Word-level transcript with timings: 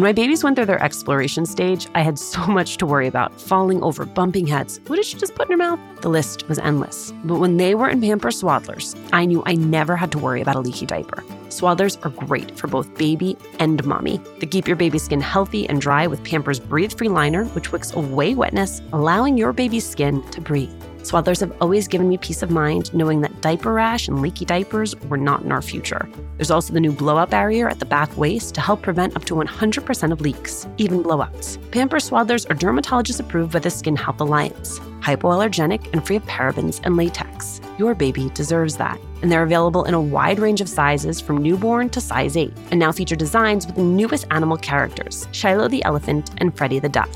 When 0.00 0.04
my 0.08 0.12
babies 0.12 0.42
went 0.42 0.56
through 0.56 0.64
their 0.64 0.82
exploration 0.82 1.44
stage, 1.44 1.86
I 1.94 2.00
had 2.00 2.18
so 2.18 2.46
much 2.46 2.78
to 2.78 2.86
worry 2.86 3.06
about 3.06 3.38
falling 3.38 3.82
over, 3.82 4.06
bumping 4.06 4.46
heads. 4.46 4.80
What 4.86 4.96
did 4.96 5.04
she 5.04 5.18
just 5.18 5.34
put 5.34 5.50
in 5.50 5.52
her 5.52 5.58
mouth? 5.58 5.78
The 6.00 6.08
list 6.08 6.48
was 6.48 6.58
endless. 6.58 7.12
But 7.24 7.34
when 7.34 7.58
they 7.58 7.74
were 7.74 7.90
in 7.90 8.00
Pampers 8.00 8.40
Swaddlers, 8.40 8.96
I 9.12 9.26
knew 9.26 9.42
I 9.44 9.56
never 9.56 9.96
had 9.96 10.10
to 10.12 10.18
worry 10.18 10.40
about 10.40 10.56
a 10.56 10.60
leaky 10.60 10.86
diaper. 10.86 11.22
Swaddlers 11.48 12.02
are 12.02 12.26
great 12.26 12.56
for 12.56 12.66
both 12.66 12.96
baby 12.96 13.36
and 13.58 13.84
mommy. 13.84 14.22
They 14.38 14.46
keep 14.46 14.66
your 14.66 14.76
baby's 14.76 15.02
skin 15.02 15.20
healthy 15.20 15.68
and 15.68 15.82
dry 15.82 16.06
with 16.06 16.24
Pampers 16.24 16.60
Breathe 16.60 16.96
Free 16.96 17.10
Liner, 17.10 17.44
which 17.48 17.70
wicks 17.70 17.92
away 17.92 18.34
wetness, 18.34 18.80
allowing 18.94 19.36
your 19.36 19.52
baby's 19.52 19.86
skin 19.86 20.22
to 20.30 20.40
breathe. 20.40 20.72
Swaddlers 21.02 21.40
have 21.40 21.52
always 21.60 21.88
given 21.88 22.08
me 22.08 22.18
peace 22.18 22.42
of 22.42 22.50
mind 22.50 22.92
knowing 22.92 23.20
that 23.22 23.40
diaper 23.40 23.72
rash 23.72 24.06
and 24.06 24.20
leaky 24.20 24.44
diapers 24.44 24.94
were 25.02 25.16
not 25.16 25.42
in 25.42 25.50
our 25.50 25.62
future. 25.62 26.08
There's 26.36 26.50
also 26.50 26.72
the 26.72 26.80
new 26.80 26.92
blowout 26.92 27.30
barrier 27.30 27.68
at 27.68 27.78
the 27.78 27.86
back 27.86 28.14
waist 28.16 28.54
to 28.54 28.60
help 28.60 28.82
prevent 28.82 29.16
up 29.16 29.24
to 29.26 29.34
100% 29.34 30.12
of 30.12 30.20
leaks, 30.20 30.66
even 30.76 31.02
blowouts. 31.02 31.58
Pampers 31.70 32.10
Swaddlers 32.10 32.48
are 32.50 32.54
dermatologist 32.54 33.20
approved 33.20 33.52
by 33.52 33.58
the 33.58 33.70
Skin 33.70 33.96
Health 33.96 34.20
Alliance, 34.20 34.78
hypoallergenic 35.00 35.92
and 35.92 36.06
free 36.06 36.16
of 36.16 36.24
parabens 36.24 36.80
and 36.84 36.96
latex. 36.96 37.60
Your 37.78 37.94
baby 37.94 38.30
deserves 38.34 38.76
that. 38.76 39.00
And 39.22 39.30
they're 39.30 39.42
available 39.42 39.84
in 39.84 39.94
a 39.94 40.00
wide 40.00 40.38
range 40.38 40.60
of 40.60 40.68
sizes 40.68 41.20
from 41.20 41.42
newborn 41.42 41.90
to 41.90 42.00
size 42.00 42.36
8, 42.36 42.52
and 42.70 42.80
now 42.80 42.92
feature 42.92 43.16
designs 43.16 43.66
with 43.66 43.76
the 43.76 43.82
newest 43.82 44.26
animal 44.30 44.56
characters 44.56 45.28
Shiloh 45.32 45.68
the 45.68 45.84
elephant 45.84 46.30
and 46.38 46.56
Freddie 46.56 46.78
the 46.78 46.88
duck. 46.88 47.10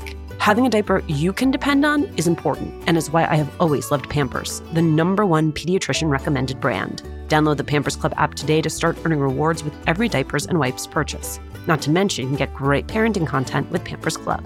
Having 0.45 0.67
a 0.67 0.69
diaper 0.69 1.01
you 1.07 1.33
can 1.33 1.49
depend 1.49 1.83
on 1.83 2.03
is 2.17 2.27
important 2.27 2.71
and 2.85 2.97
is 2.97 3.09
why 3.09 3.25
I 3.25 3.33
have 3.35 3.51
always 3.59 3.89
loved 3.89 4.07
Pampers, 4.11 4.61
the 4.73 4.81
number 4.83 5.25
one 5.25 5.51
pediatrician 5.51 6.07
recommended 6.07 6.61
brand. 6.61 7.01
Download 7.29 7.57
the 7.57 7.63
Pampers 7.63 7.95
Club 7.95 8.13
app 8.15 8.35
today 8.35 8.61
to 8.61 8.69
start 8.69 8.95
earning 9.03 9.19
rewards 9.19 9.63
with 9.63 9.73
every 9.87 10.07
diapers 10.07 10.45
and 10.45 10.59
wipes 10.59 10.85
purchase. 10.85 11.39
Not 11.65 11.81
to 11.81 11.89
mention, 11.89 12.25
you 12.25 12.29
can 12.29 12.37
get 12.37 12.53
great 12.53 12.85
parenting 12.85 13.25
content 13.25 13.71
with 13.71 13.83
Pampers 13.83 14.17
Club. 14.17 14.45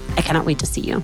I 0.17 0.21
cannot 0.21 0.45
wait 0.45 0.59
to 0.59 0.65
see 0.65 0.81
you. 0.81 1.03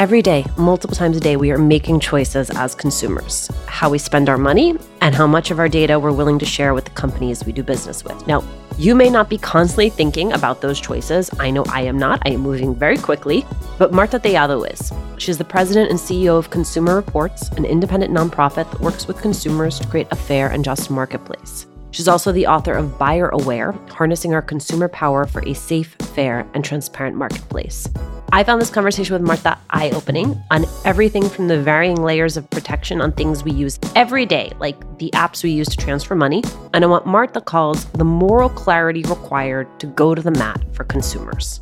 Every 0.00 0.22
day, 0.22 0.44
multiple 0.56 0.94
times 0.94 1.16
a 1.16 1.20
day, 1.20 1.36
we 1.36 1.50
are 1.50 1.58
making 1.58 1.98
choices 1.98 2.50
as 2.50 2.72
consumers 2.72 3.50
how 3.66 3.90
we 3.90 3.98
spend 3.98 4.28
our 4.28 4.38
money 4.38 4.76
and 5.00 5.12
how 5.12 5.26
much 5.26 5.50
of 5.50 5.58
our 5.58 5.68
data 5.68 5.98
we're 5.98 6.12
willing 6.12 6.38
to 6.38 6.46
share 6.46 6.72
with 6.72 6.84
the 6.84 6.92
companies 6.92 7.44
we 7.44 7.50
do 7.50 7.64
business 7.64 8.04
with. 8.04 8.24
Now, 8.28 8.44
you 8.78 8.94
may 8.94 9.10
not 9.10 9.28
be 9.28 9.36
constantly 9.38 9.90
thinking 9.90 10.32
about 10.32 10.60
those 10.60 10.80
choices. 10.80 11.30
I 11.40 11.50
know 11.50 11.64
I 11.68 11.82
am 11.82 11.98
not. 11.98 12.22
I 12.24 12.30
am 12.30 12.40
moving 12.40 12.74
very 12.74 12.96
quickly. 12.96 13.44
But 13.76 13.92
Marta 13.92 14.20
Tellado 14.20 14.70
is. 14.70 14.92
She's 15.20 15.36
the 15.36 15.44
president 15.44 15.90
and 15.90 15.98
CEO 15.98 16.38
of 16.38 16.50
Consumer 16.50 16.94
Reports, 16.94 17.48
an 17.50 17.64
independent 17.64 18.14
nonprofit 18.14 18.70
that 18.70 18.80
works 18.80 19.08
with 19.08 19.20
consumers 19.20 19.80
to 19.80 19.86
create 19.88 20.06
a 20.12 20.16
fair 20.16 20.48
and 20.48 20.64
just 20.64 20.90
marketplace. 20.90 21.66
She's 21.90 22.08
also 22.08 22.32
the 22.32 22.46
author 22.46 22.74
of 22.74 22.98
Buyer 22.98 23.28
Aware 23.28 23.72
Harnessing 23.90 24.34
Our 24.34 24.42
Consumer 24.42 24.88
Power 24.88 25.26
for 25.26 25.42
a 25.46 25.54
Safe, 25.54 25.96
Fair, 26.14 26.46
and 26.54 26.64
Transparent 26.64 27.16
Marketplace. 27.16 27.88
I 28.30 28.44
found 28.44 28.60
this 28.60 28.68
conversation 28.68 29.14
with 29.14 29.22
Martha 29.22 29.58
eye 29.70 29.90
opening 29.90 30.38
on 30.50 30.66
everything 30.84 31.28
from 31.30 31.48
the 31.48 31.60
varying 31.62 31.96
layers 31.96 32.36
of 32.36 32.48
protection 32.50 33.00
on 33.00 33.12
things 33.12 33.42
we 33.42 33.52
use 33.52 33.78
every 33.96 34.26
day, 34.26 34.52
like 34.58 34.78
the 34.98 35.10
apps 35.14 35.42
we 35.42 35.50
use 35.50 35.68
to 35.68 35.78
transfer 35.78 36.14
money, 36.14 36.44
and 36.74 36.84
on 36.84 36.90
what 36.90 37.06
Martha 37.06 37.40
calls 37.40 37.86
the 37.92 38.04
moral 38.04 38.50
clarity 38.50 39.02
required 39.04 39.66
to 39.80 39.86
go 39.86 40.14
to 40.14 40.20
the 40.20 40.30
mat 40.32 40.62
for 40.72 40.84
consumers. 40.84 41.60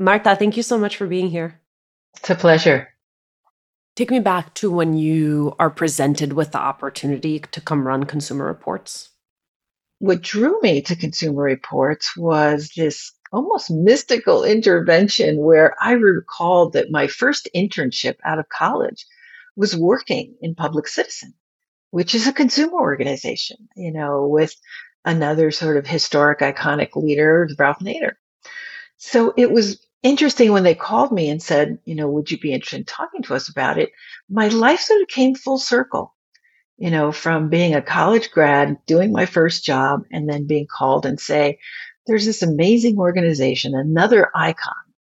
Marta, 0.00 0.34
thank 0.34 0.56
you 0.56 0.62
so 0.62 0.78
much 0.78 0.96
for 0.96 1.06
being 1.06 1.28
here. 1.28 1.60
It's 2.16 2.30
a 2.30 2.34
pleasure. 2.34 2.88
Take 3.96 4.10
me 4.10 4.18
back 4.18 4.54
to 4.54 4.70
when 4.70 4.94
you 4.94 5.54
are 5.58 5.68
presented 5.68 6.32
with 6.32 6.52
the 6.52 6.58
opportunity 6.58 7.38
to 7.38 7.60
come 7.60 7.86
run 7.86 8.04
Consumer 8.04 8.46
Reports. 8.46 9.10
What 9.98 10.22
drew 10.22 10.58
me 10.62 10.80
to 10.80 10.96
Consumer 10.96 11.42
Reports 11.42 12.16
was 12.16 12.70
this 12.74 13.12
almost 13.30 13.70
mystical 13.70 14.42
intervention 14.42 15.36
where 15.36 15.76
I 15.78 15.92
recalled 15.92 16.72
that 16.72 16.90
my 16.90 17.06
first 17.06 17.50
internship 17.54 18.16
out 18.24 18.38
of 18.38 18.48
college 18.48 19.04
was 19.54 19.76
working 19.76 20.34
in 20.40 20.54
Public 20.54 20.88
Citizen, 20.88 21.34
which 21.90 22.14
is 22.14 22.26
a 22.26 22.32
consumer 22.32 22.80
organization, 22.80 23.68
you 23.76 23.92
know, 23.92 24.26
with 24.26 24.54
another 25.04 25.50
sort 25.50 25.76
of 25.76 25.86
historic, 25.86 26.38
iconic 26.38 26.96
leader, 26.96 27.46
Ralph 27.58 27.80
Nader. 27.80 28.12
So 28.96 29.34
it 29.36 29.50
was 29.50 29.86
interesting 30.02 30.52
when 30.52 30.62
they 30.62 30.74
called 30.74 31.12
me 31.12 31.28
and 31.28 31.42
said, 31.42 31.78
you 31.84 31.94
know, 31.94 32.08
would 32.08 32.30
you 32.30 32.38
be 32.38 32.52
interested 32.52 32.78
in 32.78 32.84
talking 32.84 33.22
to 33.22 33.34
us 33.34 33.48
about 33.48 33.78
it? 33.78 33.90
My 34.28 34.48
life 34.48 34.80
sort 34.80 35.02
of 35.02 35.08
came 35.08 35.34
full 35.34 35.58
circle, 35.58 36.14
you 36.78 36.90
know, 36.90 37.12
from 37.12 37.48
being 37.48 37.74
a 37.74 37.82
college 37.82 38.30
grad, 38.30 38.78
doing 38.86 39.12
my 39.12 39.26
first 39.26 39.64
job, 39.64 40.04
and 40.10 40.28
then 40.28 40.46
being 40.46 40.66
called 40.70 41.06
and 41.06 41.20
say, 41.20 41.58
there's 42.06 42.24
this 42.26 42.42
amazing 42.42 42.98
organization, 42.98 43.74
another 43.74 44.30
icon, 44.34 44.74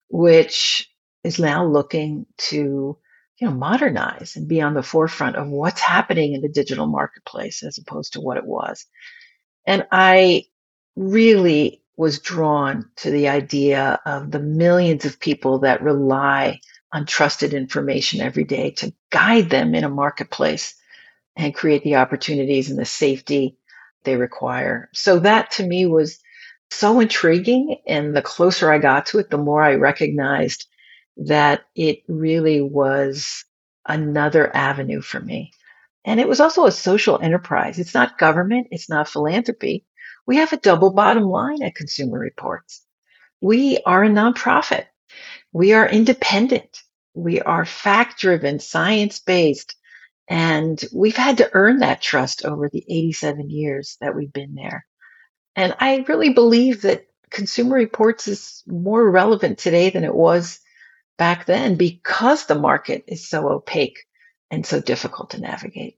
which 0.09 0.89
is 1.23 1.39
now 1.39 1.65
looking 1.65 2.25
to, 2.37 2.97
you 3.39 3.47
know, 3.47 3.51
modernize 3.53 4.35
and 4.35 4.47
be 4.47 4.61
on 4.61 4.75
the 4.75 4.83
forefront 4.83 5.35
of 5.35 5.49
what's 5.49 5.81
happening 5.81 6.33
in 6.33 6.41
the 6.41 6.49
digital 6.49 6.85
marketplace 6.85 7.63
as 7.63 7.79
opposed 7.79 8.13
to 8.13 8.21
what 8.21 8.37
it 8.37 8.45
was. 8.45 8.85
And 9.65 9.87
I 9.91 10.45
really 10.95 11.81
was 11.97 12.19
drawn 12.19 12.89
to 12.97 13.09
the 13.09 13.27
idea 13.27 13.99
of 14.05 14.31
the 14.31 14.39
millions 14.39 15.05
of 15.05 15.19
people 15.19 15.59
that 15.59 15.81
rely 15.81 16.59
on 16.91 17.05
trusted 17.05 17.53
information 17.53 18.21
every 18.21 18.43
day 18.43 18.71
to 18.71 18.93
guide 19.09 19.49
them 19.49 19.75
in 19.75 19.83
a 19.83 19.89
marketplace 19.89 20.75
and 21.35 21.55
create 21.55 21.83
the 21.83 21.95
opportunities 21.95 22.69
and 22.69 22.79
the 22.79 22.85
safety 22.85 23.57
they 24.03 24.15
require. 24.15 24.89
So 24.93 25.19
that 25.19 25.51
to 25.51 25.65
me 25.65 25.85
was 25.85 26.19
so 26.69 26.99
intriguing. 26.99 27.77
And 27.87 28.15
the 28.15 28.21
closer 28.21 28.71
I 28.71 28.77
got 28.77 29.07
to 29.07 29.19
it, 29.19 29.29
the 29.29 29.37
more 29.37 29.61
I 29.61 29.75
recognized 29.75 30.67
that 31.17 31.65
it 31.75 32.03
really 32.07 32.61
was 32.61 33.45
another 33.87 34.53
avenue 34.55 35.01
for 35.01 35.19
me. 35.19 35.51
And 36.03 36.19
it 36.19 36.27
was 36.27 36.39
also 36.39 36.65
a 36.65 36.71
social 36.71 37.19
enterprise. 37.19 37.79
It's 37.79 37.93
not 37.93 38.17
government, 38.17 38.67
it's 38.71 38.89
not 38.89 39.07
philanthropy. 39.07 39.85
We 40.27 40.37
have 40.37 40.53
a 40.53 40.57
double 40.57 40.91
bottom 40.91 41.23
line 41.23 41.61
at 41.61 41.75
Consumer 41.75 42.19
Reports. 42.19 42.83
We 43.41 43.79
are 43.85 44.03
a 44.03 44.09
nonprofit. 44.09 44.85
We 45.53 45.73
are 45.73 45.87
independent. 45.87 46.81
We 47.13 47.41
are 47.41 47.65
fact 47.65 48.19
driven, 48.19 48.59
science 48.59 49.19
based. 49.19 49.75
And 50.27 50.83
we've 50.93 51.15
had 51.15 51.37
to 51.37 51.49
earn 51.53 51.79
that 51.79 52.01
trust 52.01 52.45
over 52.45 52.69
the 52.69 52.83
87 52.89 53.49
years 53.49 53.97
that 54.01 54.15
we've 54.15 54.33
been 54.33 54.55
there. 54.55 54.85
And 55.55 55.75
I 55.79 56.03
really 56.07 56.33
believe 56.33 56.81
that 56.81 57.05
Consumer 57.29 57.75
Reports 57.75 58.27
is 58.27 58.63
more 58.65 59.09
relevant 59.09 59.59
today 59.59 59.89
than 59.89 60.03
it 60.03 60.13
was 60.13 60.59
back 61.17 61.45
then 61.45 61.75
because 61.75 62.45
the 62.45 62.55
market 62.55 63.05
is 63.07 63.27
so 63.27 63.49
opaque 63.49 63.99
and 64.51 64.65
so 64.65 64.81
difficult 64.81 65.31
to 65.31 65.41
navigate. 65.41 65.97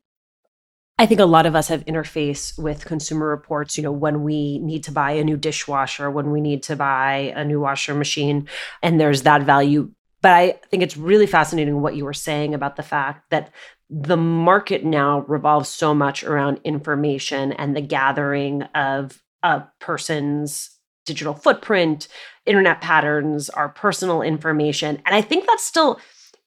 I 1.00 1.06
think 1.06 1.20
a 1.20 1.26
lot 1.26 1.46
of 1.46 1.56
us 1.56 1.68
have 1.68 1.86
interface 1.86 2.58
with 2.58 2.86
consumer 2.86 3.28
reports, 3.28 3.78
you 3.78 3.84
know, 3.84 3.92
when 3.92 4.24
we 4.24 4.58
need 4.60 4.84
to 4.86 4.92
buy 4.92 5.12
a 5.12 5.24
new 5.24 5.38
dishwasher, 5.38 6.10
when 6.10 6.32
we 6.32 6.42
need 6.42 6.64
to 6.64 6.76
buy 6.76 7.34
a 7.36 7.46
new 7.46 7.60
washer 7.60 7.94
machine, 7.94 8.48
and 8.82 9.00
there's 9.00 9.22
that 9.22 9.44
value. 9.44 9.92
But 10.22 10.32
I 10.32 10.60
think 10.70 10.82
it's 10.82 10.98
really 10.98 11.28
fascinating 11.28 11.82
what 11.82 11.96
you 11.96 12.04
were 12.04 12.14
saying 12.14 12.56
about 12.56 12.78
the 12.78 12.84
fact 12.84 13.30
that 13.30 13.52
the 13.90 14.18
market 14.18 14.84
now 14.84 15.20
revolves 15.28 15.70
so 15.70 15.94
much 15.94 16.24
around 16.24 16.60
information 16.64 17.54
and 17.54 17.76
the 17.76 17.82
gathering 17.82 18.64
of 18.64 19.22
a 19.44 19.64
person's 19.80 20.72
digital 21.06 21.36
footprint, 21.36 22.08
internet 22.46 22.82
patterns, 22.82 23.50
our 23.52 23.70
personal 23.70 24.24
information. 24.24 25.02
And 25.06 25.16
I 25.16 25.22
think 25.22 25.46
that's 25.46 25.64
still, 25.64 26.00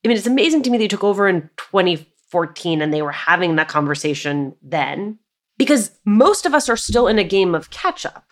I 0.04 0.08
mean, 0.08 0.16
it's 0.16 0.26
amazing 0.26 0.62
to 0.64 0.70
me 0.70 0.76
they 0.76 0.88
took 0.88 1.04
over 1.04 1.28
in 1.28 1.48
2014 2.30 2.80
and 2.82 2.92
they 2.92 3.02
were 3.02 3.12
having 3.12 3.56
that 3.56 3.68
conversation 3.68 4.54
then 4.62 5.18
because 5.58 5.90
most 6.04 6.46
of 6.46 6.54
us 6.54 6.68
are 6.68 6.76
still 6.76 7.06
in 7.06 7.18
a 7.18 7.24
game 7.24 7.54
of 7.54 7.70
catch 7.70 8.06
up 8.06 8.24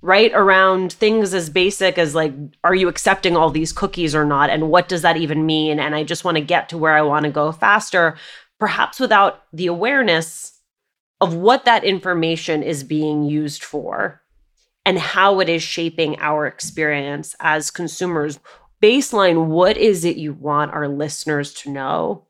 right? 0.00 0.30
Around 0.32 0.92
things 0.92 1.34
as 1.34 1.50
basic 1.50 1.98
as 1.98 2.14
like 2.14 2.32
are 2.62 2.74
you 2.74 2.88
accepting 2.88 3.36
all 3.36 3.50
these 3.50 3.72
cookies 3.72 4.14
or 4.14 4.24
not? 4.24 4.48
And 4.48 4.70
what 4.70 4.88
does 4.88 5.02
that 5.02 5.16
even 5.16 5.44
mean? 5.44 5.80
And 5.80 5.94
i 5.94 6.04
just 6.04 6.24
want 6.24 6.36
to 6.36 6.40
get 6.40 6.68
to 6.68 6.78
where 6.78 6.96
i 6.96 7.02
want 7.02 7.24
to 7.24 7.30
go 7.30 7.50
faster 7.52 8.16
perhaps 8.58 9.00
without 9.00 9.42
the 9.52 9.66
awareness 9.66 10.60
of 11.20 11.34
what 11.34 11.64
that 11.64 11.84
information 11.84 12.62
is 12.62 12.84
being 12.84 13.24
used 13.24 13.64
for 13.64 14.22
and 14.84 14.98
how 14.98 15.40
it 15.40 15.48
is 15.48 15.62
shaping 15.62 16.18
our 16.20 16.46
experience 16.46 17.34
as 17.40 17.70
consumers. 17.70 18.38
Baseline 18.82 19.46
what 19.46 19.76
is 19.76 20.04
it 20.04 20.16
you 20.16 20.32
want 20.32 20.72
our 20.72 20.88
listeners 20.88 21.52
to 21.54 21.70
know 21.70 22.27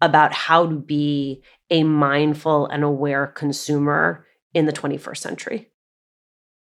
about 0.00 0.32
how 0.32 0.66
to 0.66 0.76
be 0.76 1.42
a 1.70 1.82
mindful 1.82 2.66
and 2.66 2.82
aware 2.84 3.26
consumer 3.26 4.26
in 4.54 4.66
the 4.66 4.72
21st 4.72 5.16
century 5.16 5.70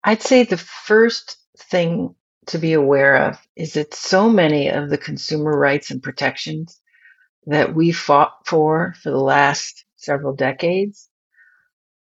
I'd 0.04 0.22
say 0.22 0.44
the 0.44 0.58
first 0.58 1.38
thing 1.56 2.14
to 2.46 2.58
be 2.58 2.74
aware 2.74 3.16
of 3.28 3.38
is 3.56 3.72
that 3.72 3.94
so 3.94 4.28
many 4.28 4.68
of 4.68 4.90
the 4.90 4.98
consumer 4.98 5.58
rights 5.58 5.90
and 5.90 6.02
protections 6.02 6.78
that 7.46 7.74
we 7.74 7.90
fought 7.90 8.34
for 8.44 8.94
for 9.02 9.10
the 9.10 9.18
last 9.18 9.84
several 9.96 10.34
decades 10.34 11.08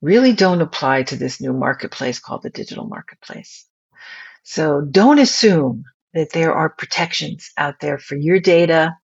really 0.01 0.33
don't 0.33 0.61
apply 0.61 1.03
to 1.03 1.15
this 1.15 1.41
new 1.41 1.53
marketplace 1.53 2.19
called 2.19 2.43
the 2.43 2.49
digital 2.49 2.85
marketplace. 2.85 3.65
So 4.43 4.81
don't 4.81 5.19
assume 5.19 5.85
that 6.13 6.31
there 6.33 6.53
are 6.53 6.69
protections 6.69 7.51
out 7.57 7.79
there 7.79 7.97
for 7.97 8.15
your 8.15 8.39
data, 8.39 8.97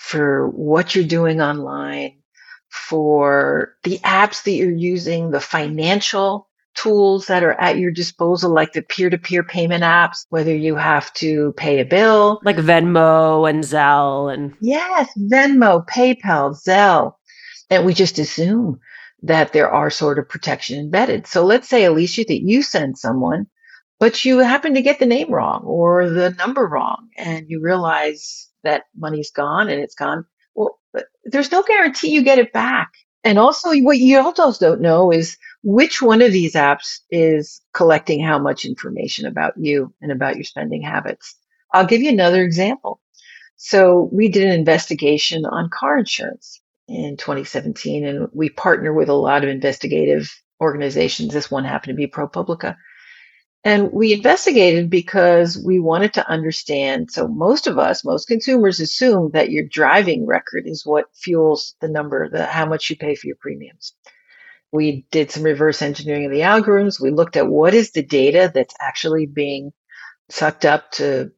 for 0.00 0.48
what 0.48 0.94
you're 0.94 1.04
doing 1.04 1.42
online, 1.42 2.16
for 2.70 3.74
the 3.84 3.98
apps 3.98 4.44
that 4.44 4.52
you're 4.52 4.70
using, 4.70 5.30
the 5.30 5.40
financial 5.40 6.48
tools 6.74 7.26
that 7.26 7.44
are 7.44 7.60
at 7.60 7.76
your 7.76 7.90
disposal, 7.90 8.50
like 8.50 8.72
the 8.72 8.80
peer 8.80 9.10
to 9.10 9.18
peer 9.18 9.44
payment 9.44 9.84
apps, 9.84 10.24
whether 10.30 10.56
you 10.56 10.74
have 10.74 11.12
to 11.12 11.52
pay 11.58 11.80
a 11.80 11.84
bill. 11.84 12.40
Like 12.42 12.56
Venmo 12.56 13.48
and 13.48 13.62
Zelle 13.62 14.32
and. 14.32 14.54
Yes, 14.62 15.12
Venmo, 15.18 15.86
PayPal, 15.86 16.58
Zelle. 16.58 17.12
And 17.68 17.84
we 17.84 17.92
just 17.92 18.18
assume 18.18 18.80
that 19.22 19.52
there 19.52 19.70
are 19.70 19.90
sort 19.90 20.18
of 20.18 20.30
protection 20.30 20.80
embedded. 20.80 21.26
So 21.26 21.44
let's 21.44 21.68
say, 21.68 21.84
Alicia, 21.84 22.24
that 22.24 22.42
you 22.42 22.62
send 22.62 22.96
someone, 22.96 23.48
but 23.98 24.24
you 24.24 24.38
happen 24.38 24.72
to 24.74 24.82
get 24.82 24.98
the 24.98 25.04
name 25.04 25.30
wrong 25.30 25.62
or 25.64 26.08
the 26.08 26.30
number 26.30 26.66
wrong, 26.66 27.10
and 27.18 27.50
you 27.50 27.60
realize 27.60 28.49
that 28.64 28.84
money's 28.96 29.30
gone 29.30 29.68
and 29.68 29.80
it's 29.80 29.94
gone. 29.94 30.24
Well, 30.54 30.78
there's 31.24 31.52
no 31.52 31.62
guarantee 31.62 32.10
you 32.10 32.22
get 32.22 32.38
it 32.38 32.52
back. 32.52 32.90
And 33.22 33.38
also, 33.38 33.74
what 33.80 33.98
you 33.98 34.18
also 34.18 34.52
don't 34.52 34.80
know 34.80 35.12
is 35.12 35.36
which 35.62 36.00
one 36.00 36.22
of 36.22 36.32
these 36.32 36.54
apps 36.54 37.00
is 37.10 37.60
collecting 37.74 38.22
how 38.22 38.38
much 38.38 38.64
information 38.64 39.26
about 39.26 39.54
you 39.58 39.92
and 40.00 40.10
about 40.10 40.36
your 40.36 40.44
spending 40.44 40.82
habits. 40.82 41.36
I'll 41.72 41.86
give 41.86 42.00
you 42.00 42.10
another 42.10 42.42
example. 42.42 43.00
So 43.56 44.08
we 44.10 44.28
did 44.28 44.44
an 44.44 44.58
investigation 44.58 45.44
on 45.44 45.68
car 45.68 45.98
insurance 45.98 46.62
in 46.88 47.18
2017, 47.18 48.06
and 48.06 48.28
we 48.32 48.48
partner 48.48 48.92
with 48.94 49.10
a 49.10 49.14
lot 49.14 49.44
of 49.44 49.50
investigative 49.50 50.34
organizations. 50.62 51.32
This 51.32 51.50
one 51.50 51.64
happened 51.64 51.90
to 51.90 51.94
be 51.94 52.06
ProPublica. 52.06 52.76
And 53.62 53.92
we 53.92 54.14
investigated 54.14 54.88
because 54.88 55.58
we 55.58 55.80
wanted 55.80 56.14
to 56.14 56.28
understand. 56.28 57.10
So 57.10 57.28
most 57.28 57.66
of 57.66 57.78
us, 57.78 58.04
most 58.04 58.26
consumers 58.26 58.80
assume 58.80 59.32
that 59.32 59.50
your 59.50 59.64
driving 59.64 60.26
record 60.26 60.66
is 60.66 60.86
what 60.86 61.14
fuels 61.14 61.74
the 61.80 61.88
number, 61.88 62.28
the 62.28 62.46
how 62.46 62.64
much 62.64 62.88
you 62.88 62.96
pay 62.96 63.14
for 63.14 63.26
your 63.26 63.36
premiums. 63.36 63.92
We 64.72 65.04
did 65.10 65.30
some 65.30 65.42
reverse 65.42 65.82
engineering 65.82 66.24
of 66.24 66.32
the 66.32 66.40
algorithms. 66.40 67.00
We 67.00 67.10
looked 67.10 67.36
at 67.36 67.48
what 67.48 67.74
is 67.74 67.90
the 67.90 68.02
data 68.02 68.50
that's 68.54 68.74
actually 68.80 69.26
being 69.26 69.72
sucked 70.30 70.64
up 70.64 70.92
to 70.92 71.32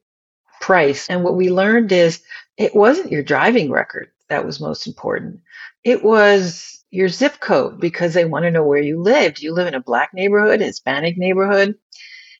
price. 0.61 1.09
And 1.09 1.25
what 1.25 1.35
we 1.35 1.51
learned 1.51 1.91
is 1.91 2.23
it 2.57 2.77
wasn't 2.77 3.11
your 3.11 3.25
driving 3.25 3.71
record 3.71 4.13
that 4.33 4.47
was 4.47 4.61
most 4.61 4.87
important. 4.87 5.41
It 5.85 6.03
was 6.03 6.85
your 6.91 7.09
zip 7.09 7.39
code 7.41 7.79
because 7.79 8.15
they 8.15 8.25
want 8.25 8.45
to 8.45 8.51
know 8.51 8.65
where 8.65 8.81
you 8.81 9.01
live. 9.01 9.35
Do 9.35 9.45
you 9.45 9.53
live 9.53 9.67
in 9.67 9.75
a 9.75 9.81
black 9.81 10.15
neighborhood, 10.15 10.61
Hispanic 10.61 11.19
neighborhood? 11.19 11.75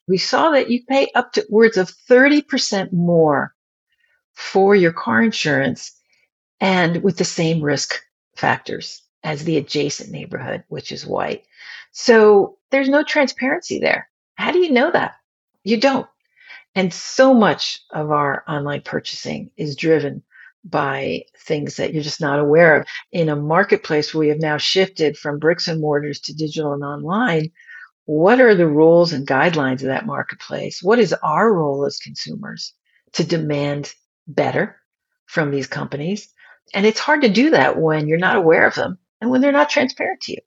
We 0.07 0.17
saw 0.17 0.51
that 0.51 0.69
you 0.69 0.83
pay 0.85 1.09
up 1.15 1.33
to 1.33 1.45
words 1.49 1.77
of 1.77 1.91
30% 2.09 2.91
more 2.91 3.53
for 4.33 4.75
your 4.75 4.91
car 4.91 5.21
insurance 5.21 5.91
and 6.59 7.03
with 7.03 7.17
the 7.17 7.25
same 7.25 7.61
risk 7.61 8.01
factors 8.35 9.01
as 9.23 9.43
the 9.43 9.57
adjacent 9.57 10.11
neighborhood, 10.11 10.63
which 10.67 10.91
is 10.91 11.05
white. 11.05 11.45
So 11.91 12.57
there's 12.71 12.89
no 12.89 13.03
transparency 13.03 13.79
there. 13.79 14.09
How 14.35 14.51
do 14.51 14.59
you 14.59 14.71
know 14.71 14.91
that? 14.91 15.15
You 15.63 15.79
don't. 15.79 16.07
And 16.75 16.93
so 16.93 17.33
much 17.33 17.81
of 17.91 18.11
our 18.11 18.43
online 18.47 18.81
purchasing 18.81 19.51
is 19.55 19.75
driven 19.75 20.23
by 20.65 21.25
things 21.37 21.75
that 21.75 21.93
you're 21.93 22.03
just 22.03 22.21
not 22.21 22.39
aware 22.39 22.79
of. 22.79 22.87
In 23.11 23.29
a 23.29 23.35
marketplace 23.35 24.13
where 24.13 24.21
we 24.21 24.29
have 24.29 24.39
now 24.39 24.57
shifted 24.57 25.17
from 25.17 25.39
bricks 25.39 25.67
and 25.67 25.79
mortars 25.79 26.19
to 26.21 26.33
digital 26.33 26.73
and 26.73 26.83
online, 26.83 27.51
what 28.05 28.41
are 28.41 28.55
the 28.55 28.67
rules 28.67 29.13
and 29.13 29.27
guidelines 29.27 29.81
of 29.81 29.87
that 29.87 30.05
marketplace? 30.05 30.81
What 30.83 30.99
is 30.99 31.13
our 31.23 31.53
role 31.53 31.85
as 31.85 31.99
consumers 31.99 32.73
to 33.13 33.23
demand 33.23 33.93
better 34.27 34.77
from 35.25 35.51
these 35.51 35.67
companies? 35.67 36.29
And 36.73 36.85
it's 36.85 36.99
hard 36.99 37.21
to 37.21 37.29
do 37.29 37.51
that 37.51 37.79
when 37.79 38.07
you're 38.07 38.17
not 38.17 38.35
aware 38.35 38.65
of 38.65 38.75
them 38.75 38.97
and 39.21 39.29
when 39.29 39.41
they're 39.41 39.51
not 39.51 39.69
transparent 39.69 40.21
to 40.21 40.33
you. 40.33 40.39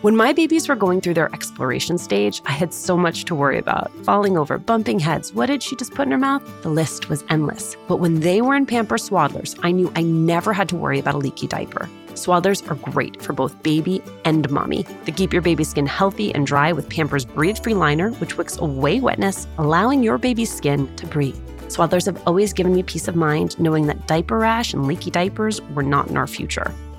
When 0.00 0.16
my 0.16 0.32
babies 0.32 0.68
were 0.68 0.76
going 0.76 1.00
through 1.00 1.14
their 1.14 1.34
exploration 1.34 1.98
stage, 1.98 2.40
I 2.46 2.52
had 2.52 2.72
so 2.72 2.96
much 2.96 3.24
to 3.24 3.34
worry 3.34 3.58
about 3.58 3.90
falling 4.04 4.38
over, 4.38 4.56
bumping 4.56 5.00
heads. 5.00 5.34
What 5.34 5.46
did 5.46 5.60
she 5.60 5.74
just 5.74 5.92
put 5.92 6.06
in 6.06 6.12
her 6.12 6.18
mouth? 6.18 6.42
The 6.62 6.68
list 6.68 7.08
was 7.08 7.24
endless. 7.30 7.76
But 7.88 7.96
when 7.96 8.20
they 8.20 8.40
were 8.40 8.54
in 8.54 8.64
Pampers 8.64 9.08
Swaddlers, 9.08 9.58
I 9.64 9.72
knew 9.72 9.92
I 9.96 10.02
never 10.02 10.52
had 10.52 10.68
to 10.68 10.76
worry 10.76 11.00
about 11.00 11.16
a 11.16 11.18
leaky 11.18 11.48
diaper. 11.48 11.88
Swaddlers 12.18 12.68
are 12.70 12.90
great 12.90 13.22
for 13.22 13.32
both 13.32 13.62
baby 13.62 14.02
and 14.24 14.50
mommy. 14.50 14.84
They 15.04 15.12
keep 15.12 15.32
your 15.32 15.42
baby's 15.42 15.70
skin 15.70 15.86
healthy 15.86 16.34
and 16.34 16.46
dry 16.46 16.72
with 16.72 16.90
Pampers 16.90 17.24
Breathe 17.24 17.58
Free 17.62 17.74
Liner, 17.74 18.10
which 18.12 18.36
wicks 18.36 18.58
away 18.58 19.00
wetness, 19.00 19.46
allowing 19.56 20.02
your 20.02 20.18
baby's 20.18 20.54
skin 20.54 20.94
to 20.96 21.06
breathe. 21.06 21.38
Swaddlers 21.68 22.06
have 22.06 22.20
always 22.26 22.52
given 22.52 22.74
me 22.74 22.82
peace 22.82 23.08
of 23.08 23.14
mind 23.14 23.58
knowing 23.60 23.86
that 23.86 24.06
diaper 24.08 24.38
rash 24.38 24.74
and 24.74 24.86
leaky 24.86 25.10
diapers 25.10 25.62
were 25.74 25.82
not 25.82 26.08
in 26.08 26.16
our 26.16 26.26
future. 26.26 26.74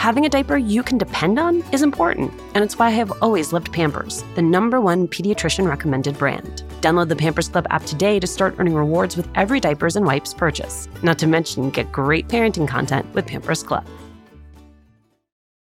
Having 0.00 0.24
a 0.24 0.30
diaper 0.30 0.56
you 0.56 0.82
can 0.82 0.96
depend 0.96 1.38
on 1.38 1.62
is 1.72 1.82
important, 1.82 2.32
and 2.54 2.64
it's 2.64 2.78
why 2.78 2.86
I 2.86 2.90
have 2.92 3.12
always 3.20 3.52
loved 3.52 3.70
Pampers, 3.70 4.24
the 4.34 4.40
number 4.40 4.80
one 4.80 5.06
pediatrician 5.06 5.68
recommended 5.68 6.16
brand. 6.16 6.62
Download 6.80 7.06
the 7.10 7.16
Pampers 7.16 7.50
Club 7.50 7.66
app 7.68 7.84
today 7.84 8.18
to 8.18 8.26
start 8.26 8.54
earning 8.56 8.72
rewards 8.72 9.14
with 9.14 9.28
every 9.34 9.60
diapers 9.60 9.96
and 9.96 10.06
wipes 10.06 10.32
purchase. 10.32 10.88
Not 11.02 11.18
to 11.18 11.26
mention, 11.26 11.68
get 11.68 11.92
great 11.92 12.28
parenting 12.28 12.66
content 12.66 13.12
with 13.12 13.26
Pampers 13.26 13.62
Club. 13.62 13.86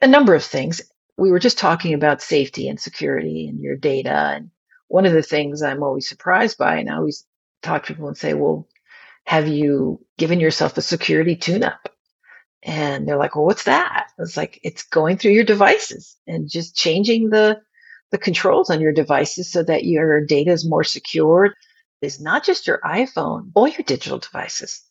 A 0.00 0.06
number 0.06 0.34
of 0.34 0.44
things. 0.44 0.80
We 1.16 1.30
were 1.30 1.38
just 1.38 1.58
talking 1.58 1.94
about 1.94 2.22
safety 2.22 2.68
and 2.68 2.78
security 2.80 3.48
and 3.48 3.60
your 3.60 3.76
data. 3.76 4.10
And 4.10 4.50
one 4.88 5.06
of 5.06 5.12
the 5.12 5.22
things 5.22 5.62
I'm 5.62 5.82
always 5.82 6.08
surprised 6.08 6.58
by, 6.58 6.76
and 6.76 6.90
I 6.90 6.96
always 6.96 7.24
talk 7.62 7.84
to 7.86 7.94
people 7.94 8.08
and 8.08 8.16
say, 8.16 8.34
well, 8.34 8.68
have 9.24 9.48
you 9.48 10.04
given 10.18 10.40
yourself 10.40 10.76
a 10.76 10.82
security 10.82 11.36
tune 11.36 11.62
up? 11.64 11.88
And 12.62 13.06
they're 13.06 13.18
like, 13.18 13.36
well, 13.36 13.44
what's 13.44 13.64
that? 13.64 14.08
It's 14.18 14.36
like, 14.36 14.60
it's 14.62 14.84
going 14.84 15.18
through 15.18 15.32
your 15.32 15.44
devices 15.44 16.16
and 16.26 16.48
just 16.48 16.76
changing 16.76 17.30
the, 17.30 17.60
the 18.10 18.18
controls 18.18 18.70
on 18.70 18.80
your 18.80 18.92
devices 18.92 19.50
so 19.50 19.62
that 19.62 19.84
your 19.84 20.24
data 20.24 20.50
is 20.50 20.68
more 20.68 20.84
secure. 20.84 21.54
Is 22.02 22.20
not 22.20 22.44
just 22.44 22.66
your 22.66 22.80
iPhone, 22.84 23.50
all 23.54 23.66
your 23.66 23.82
digital 23.82 24.18
devices. 24.18 24.82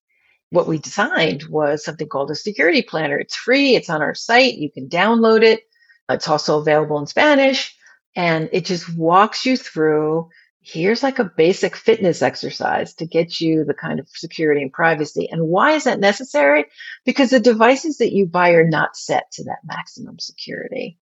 What 0.54 0.68
we 0.68 0.78
designed 0.78 1.44
was 1.50 1.84
something 1.84 2.08
called 2.08 2.32
a 2.32 2.36
security 2.36 2.84
planner. 2.84 3.18
It's 3.18 3.36
free. 3.36 3.76
It's 3.76 3.90
on 3.90 4.02
our 4.02 4.16
site. 4.16 4.54
You 4.56 4.72
can 4.72 4.88
download 4.88 5.42
it. 5.42 5.62
It's 6.10 6.28
also 6.28 6.60
available 6.60 7.00
in 7.00 7.08
Spanish 7.08 7.76
and 8.16 8.50
it 8.54 8.66
just 8.66 8.96
walks 8.96 9.46
you 9.46 9.58
through 9.58 10.30
here's 10.64 11.04
like 11.04 11.20
a 11.20 11.26
basic 11.26 11.76
fitness 11.76 12.22
exercise 12.22 12.94
to 12.96 13.06
get 13.06 13.42
you 13.42 13.66
the 13.66 13.74
kind 13.74 14.00
of 14.00 14.08
security 14.10 14.62
and 14.62 14.72
privacy. 14.72 15.28
And 15.30 15.48
why 15.48 15.74
is 15.74 15.84
that 15.84 16.00
necessary? 16.00 16.66
Because 17.06 17.32
the 17.32 17.40
devices 17.40 17.98
that 17.98 18.14
you 18.14 18.26
buy 18.26 18.52
are 18.52 18.68
not 18.68 18.96
set 18.96 19.30
to 19.34 19.44
that 19.46 19.60
maximum 19.66 20.20
security. 20.20 20.98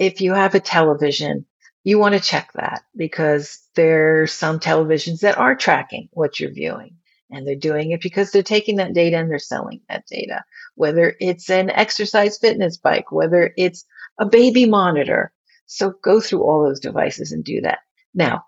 If 0.00 0.20
you 0.20 0.34
have 0.34 0.56
a 0.56 0.60
television, 0.60 1.46
you 1.84 1.98
want 1.98 2.14
to 2.14 2.20
check 2.20 2.50
that 2.54 2.82
because 2.96 3.60
there's 3.76 4.32
some 4.32 4.58
televisions 4.58 5.20
that 5.20 5.38
are 5.38 5.54
tracking 5.54 6.08
what 6.12 6.40
you're 6.40 6.52
viewing. 6.52 6.96
And 7.34 7.46
they're 7.46 7.56
doing 7.56 7.90
it 7.90 8.00
because 8.00 8.30
they're 8.30 8.42
taking 8.42 8.76
that 8.76 8.94
data 8.94 9.16
and 9.16 9.30
they're 9.30 9.38
selling 9.38 9.80
that 9.88 10.04
data. 10.06 10.44
Whether 10.76 11.16
it's 11.20 11.50
an 11.50 11.70
exercise 11.70 12.38
fitness 12.38 12.76
bike, 12.76 13.10
whether 13.10 13.52
it's 13.56 13.84
a 14.18 14.26
baby 14.26 14.66
monitor. 14.66 15.32
So 15.66 15.94
go 16.02 16.20
through 16.20 16.44
all 16.44 16.64
those 16.64 16.80
devices 16.80 17.32
and 17.32 17.42
do 17.42 17.62
that. 17.62 17.78
Now, 18.14 18.44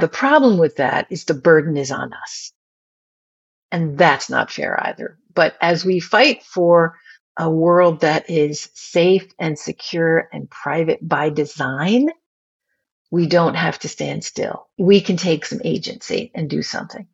the 0.00 0.08
problem 0.08 0.58
with 0.58 0.76
that 0.76 1.06
is 1.10 1.24
the 1.24 1.34
burden 1.34 1.76
is 1.76 1.90
on 1.90 2.12
us. 2.12 2.52
And 3.70 3.98
that's 3.98 4.30
not 4.30 4.50
fair 4.50 4.78
either. 4.86 5.18
But 5.34 5.56
as 5.60 5.84
we 5.84 6.00
fight 6.00 6.42
for 6.42 6.96
a 7.36 7.50
world 7.50 8.00
that 8.00 8.30
is 8.30 8.70
safe 8.74 9.28
and 9.38 9.58
secure 9.58 10.28
and 10.32 10.50
private 10.50 11.06
by 11.06 11.30
design, 11.30 12.08
we 13.10 13.26
don't 13.26 13.54
have 13.54 13.78
to 13.80 13.88
stand 13.88 14.24
still. 14.24 14.68
We 14.78 15.00
can 15.00 15.16
take 15.16 15.44
some 15.44 15.60
agency 15.64 16.30
and 16.34 16.48
do 16.48 16.62
something. 16.62 17.06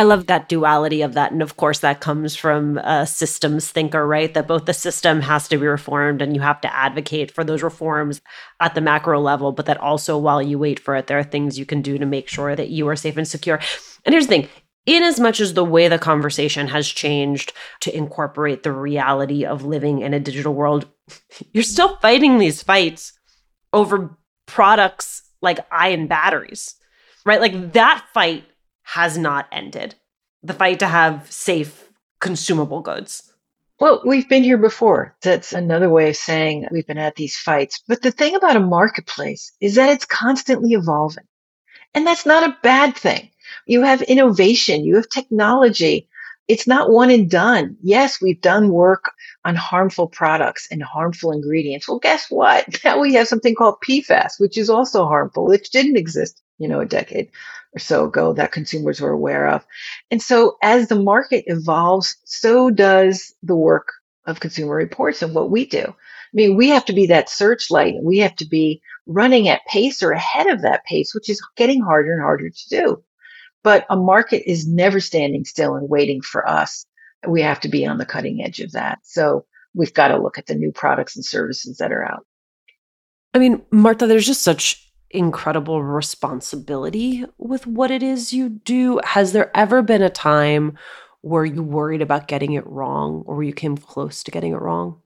I 0.00 0.02
love 0.02 0.28
that 0.28 0.48
duality 0.48 1.02
of 1.02 1.12
that. 1.12 1.30
And 1.30 1.42
of 1.42 1.58
course, 1.58 1.80
that 1.80 2.00
comes 2.00 2.34
from 2.34 2.78
a 2.78 3.06
systems 3.06 3.70
thinker, 3.70 4.06
right? 4.06 4.32
That 4.32 4.48
both 4.48 4.64
the 4.64 4.72
system 4.72 5.20
has 5.20 5.46
to 5.48 5.58
be 5.58 5.66
reformed 5.66 6.22
and 6.22 6.34
you 6.34 6.40
have 6.40 6.58
to 6.62 6.74
advocate 6.74 7.30
for 7.30 7.44
those 7.44 7.62
reforms 7.62 8.22
at 8.60 8.74
the 8.74 8.80
macro 8.80 9.20
level, 9.20 9.52
but 9.52 9.66
that 9.66 9.76
also 9.76 10.16
while 10.16 10.40
you 10.40 10.58
wait 10.58 10.80
for 10.80 10.96
it, 10.96 11.06
there 11.06 11.18
are 11.18 11.22
things 11.22 11.58
you 11.58 11.66
can 11.66 11.82
do 11.82 11.98
to 11.98 12.06
make 12.06 12.28
sure 12.28 12.56
that 12.56 12.70
you 12.70 12.88
are 12.88 12.96
safe 12.96 13.18
and 13.18 13.28
secure. 13.28 13.60
And 14.06 14.14
here's 14.14 14.26
the 14.26 14.36
thing 14.36 14.48
in 14.86 15.02
as 15.02 15.20
much 15.20 15.38
as 15.38 15.52
the 15.52 15.64
way 15.64 15.86
the 15.86 15.98
conversation 15.98 16.68
has 16.68 16.88
changed 16.88 17.52
to 17.80 17.94
incorporate 17.94 18.62
the 18.62 18.72
reality 18.72 19.44
of 19.44 19.66
living 19.66 20.00
in 20.00 20.14
a 20.14 20.20
digital 20.20 20.54
world, 20.54 20.88
you're 21.52 21.62
still 21.62 21.96
fighting 21.96 22.38
these 22.38 22.62
fights 22.62 23.12
over 23.74 24.16
products 24.46 25.24
like 25.42 25.58
ion 25.70 26.06
batteries, 26.06 26.76
right? 27.26 27.42
Like 27.42 27.74
that 27.74 28.06
fight 28.14 28.44
has 28.94 29.16
not 29.16 29.46
ended. 29.52 29.94
The 30.42 30.52
fight 30.52 30.80
to 30.80 30.86
have 30.86 31.30
safe, 31.30 31.88
consumable 32.20 32.80
goods. 32.80 33.32
Well, 33.78 34.02
we've 34.04 34.28
been 34.28 34.42
here 34.42 34.58
before. 34.58 35.16
That's 35.22 35.52
another 35.52 35.88
way 35.88 36.10
of 36.10 36.16
saying 36.16 36.66
we've 36.70 36.86
been 36.86 36.98
at 36.98 37.14
these 37.14 37.36
fights. 37.36 37.82
But 37.88 38.02
the 38.02 38.10
thing 38.10 38.34
about 38.34 38.56
a 38.56 38.60
marketplace 38.60 39.52
is 39.60 39.76
that 39.76 39.90
it's 39.90 40.04
constantly 40.04 40.72
evolving. 40.72 41.24
And 41.94 42.06
that's 42.06 42.26
not 42.26 42.42
a 42.42 42.58
bad 42.62 42.96
thing. 42.96 43.30
You 43.64 43.82
have 43.82 44.02
innovation, 44.02 44.84
you 44.84 44.96
have 44.96 45.08
technology. 45.08 46.08
It's 46.50 46.66
not 46.66 46.90
one 46.90 47.12
and 47.12 47.30
done. 47.30 47.76
Yes, 47.80 48.20
we've 48.20 48.40
done 48.40 48.70
work 48.70 49.12
on 49.44 49.54
harmful 49.54 50.08
products 50.08 50.66
and 50.72 50.82
harmful 50.82 51.30
ingredients. 51.30 51.86
Well, 51.86 52.00
guess 52.00 52.28
what? 52.28 52.66
Now 52.84 52.98
we 52.98 53.14
have 53.14 53.28
something 53.28 53.54
called 53.54 53.76
PFAS, 53.88 54.40
which 54.40 54.58
is 54.58 54.68
also 54.68 55.06
harmful, 55.06 55.46
which 55.46 55.70
didn't 55.70 55.96
exist, 55.96 56.42
you 56.58 56.66
know, 56.66 56.80
a 56.80 56.86
decade 56.86 57.30
or 57.72 57.78
so 57.78 58.06
ago 58.06 58.32
that 58.32 58.50
consumers 58.50 59.00
were 59.00 59.12
aware 59.12 59.46
of. 59.46 59.64
And 60.10 60.20
so 60.20 60.56
as 60.60 60.88
the 60.88 61.00
market 61.00 61.44
evolves, 61.46 62.16
so 62.24 62.68
does 62.68 63.32
the 63.44 63.54
work 63.54 63.86
of 64.26 64.40
consumer 64.40 64.74
reports 64.74 65.22
and 65.22 65.32
what 65.36 65.52
we 65.52 65.66
do. 65.66 65.84
I 65.86 66.32
mean, 66.32 66.56
we 66.56 66.68
have 66.70 66.84
to 66.86 66.92
be 66.92 67.06
that 67.06 67.30
searchlight. 67.30 68.02
We 68.02 68.18
have 68.18 68.34
to 68.36 68.44
be 68.44 68.82
running 69.06 69.48
at 69.48 69.64
pace 69.68 70.02
or 70.02 70.10
ahead 70.10 70.48
of 70.48 70.62
that 70.62 70.84
pace, 70.84 71.14
which 71.14 71.28
is 71.28 71.40
getting 71.56 71.80
harder 71.80 72.12
and 72.12 72.22
harder 72.22 72.50
to 72.50 72.68
do. 72.68 73.04
But 73.62 73.86
a 73.90 73.96
market 73.96 74.50
is 74.50 74.66
never 74.66 75.00
standing 75.00 75.44
still 75.44 75.74
and 75.74 75.88
waiting 75.88 76.22
for 76.22 76.48
us. 76.48 76.86
We 77.26 77.42
have 77.42 77.60
to 77.60 77.68
be 77.68 77.86
on 77.86 77.98
the 77.98 78.06
cutting 78.06 78.42
edge 78.42 78.60
of 78.60 78.72
that. 78.72 79.00
So 79.02 79.44
we've 79.74 79.92
got 79.92 80.08
to 80.08 80.18
look 80.18 80.38
at 80.38 80.46
the 80.46 80.54
new 80.54 80.72
products 80.72 81.16
and 81.16 81.24
services 81.24 81.78
that 81.78 81.92
are 81.92 82.04
out. 82.04 82.26
I 83.34 83.38
mean, 83.38 83.62
Marta, 83.70 84.06
there's 84.06 84.26
just 84.26 84.42
such 84.42 84.90
incredible 85.10 85.82
responsibility 85.82 87.24
with 87.38 87.66
what 87.66 87.90
it 87.90 88.02
is 88.02 88.32
you 88.32 88.48
do. 88.48 89.00
Has 89.04 89.32
there 89.32 89.50
ever 89.56 89.82
been 89.82 90.02
a 90.02 90.10
time 90.10 90.78
where 91.20 91.44
you 91.44 91.62
worried 91.62 92.02
about 92.02 92.28
getting 92.28 92.54
it 92.54 92.66
wrong 92.66 93.24
or 93.26 93.36
where 93.36 93.44
you 93.44 93.52
came 93.52 93.76
close 93.76 94.22
to 94.24 94.30
getting 94.30 94.52
it 94.52 94.60
wrong? 94.60 95.00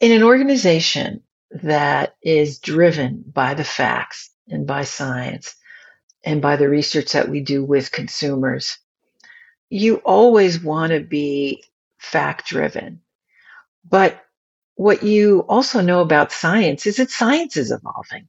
In 0.00 0.12
an 0.12 0.22
organization 0.22 1.22
that 1.50 2.16
is 2.22 2.58
driven 2.58 3.24
by 3.26 3.54
the 3.54 3.64
facts 3.64 4.30
and 4.48 4.66
by 4.66 4.84
science 4.84 5.56
and 6.26 6.42
by 6.42 6.56
the 6.56 6.68
research 6.68 7.12
that 7.12 7.30
we 7.30 7.40
do 7.40 7.64
with 7.64 7.92
consumers, 7.92 8.78
you 9.70 9.96
always 9.98 10.62
want 10.62 10.92
to 10.92 11.00
be 11.00 11.64
fact 11.98 12.48
driven. 12.48 13.00
But 13.88 14.20
what 14.74 15.04
you 15.04 15.46
also 15.48 15.80
know 15.80 16.00
about 16.00 16.32
science 16.32 16.86
is 16.86 16.96
that 16.96 17.10
science 17.10 17.56
is 17.56 17.72
evolving. 17.72 18.28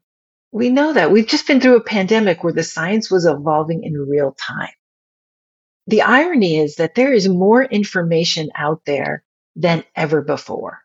We 0.52 0.70
know 0.70 0.94
that. 0.94 1.12
We've 1.12 1.28
just 1.28 1.48
been 1.48 1.60
through 1.60 1.78
a 1.78 1.84
pandemic 1.84 2.44
where 2.44 2.54
the 2.54 2.64
science 2.64 3.12
was 3.12 3.26
evolving 3.26 3.84
in 3.84 3.94
real 3.94 4.34
time. 4.34 4.70
The 5.88 6.04
irony 6.04 6.60
is 6.60 6.76
that 6.76 6.96
there 6.96 7.14
is 7.14 7.28
more 7.28 7.64
information 7.64 8.50
out 8.56 8.82
there 8.86 9.24
than 9.56 9.84
ever 9.96 10.22
before. 10.22 10.80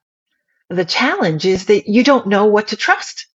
The 0.70 0.84
challenge 0.84 1.44
is 1.44 1.66
that 1.66 1.88
you 1.88 2.02
don't 2.02 2.28
know 2.28 2.46
what 2.46 2.68
to 2.68 2.76
trust. 2.76 3.26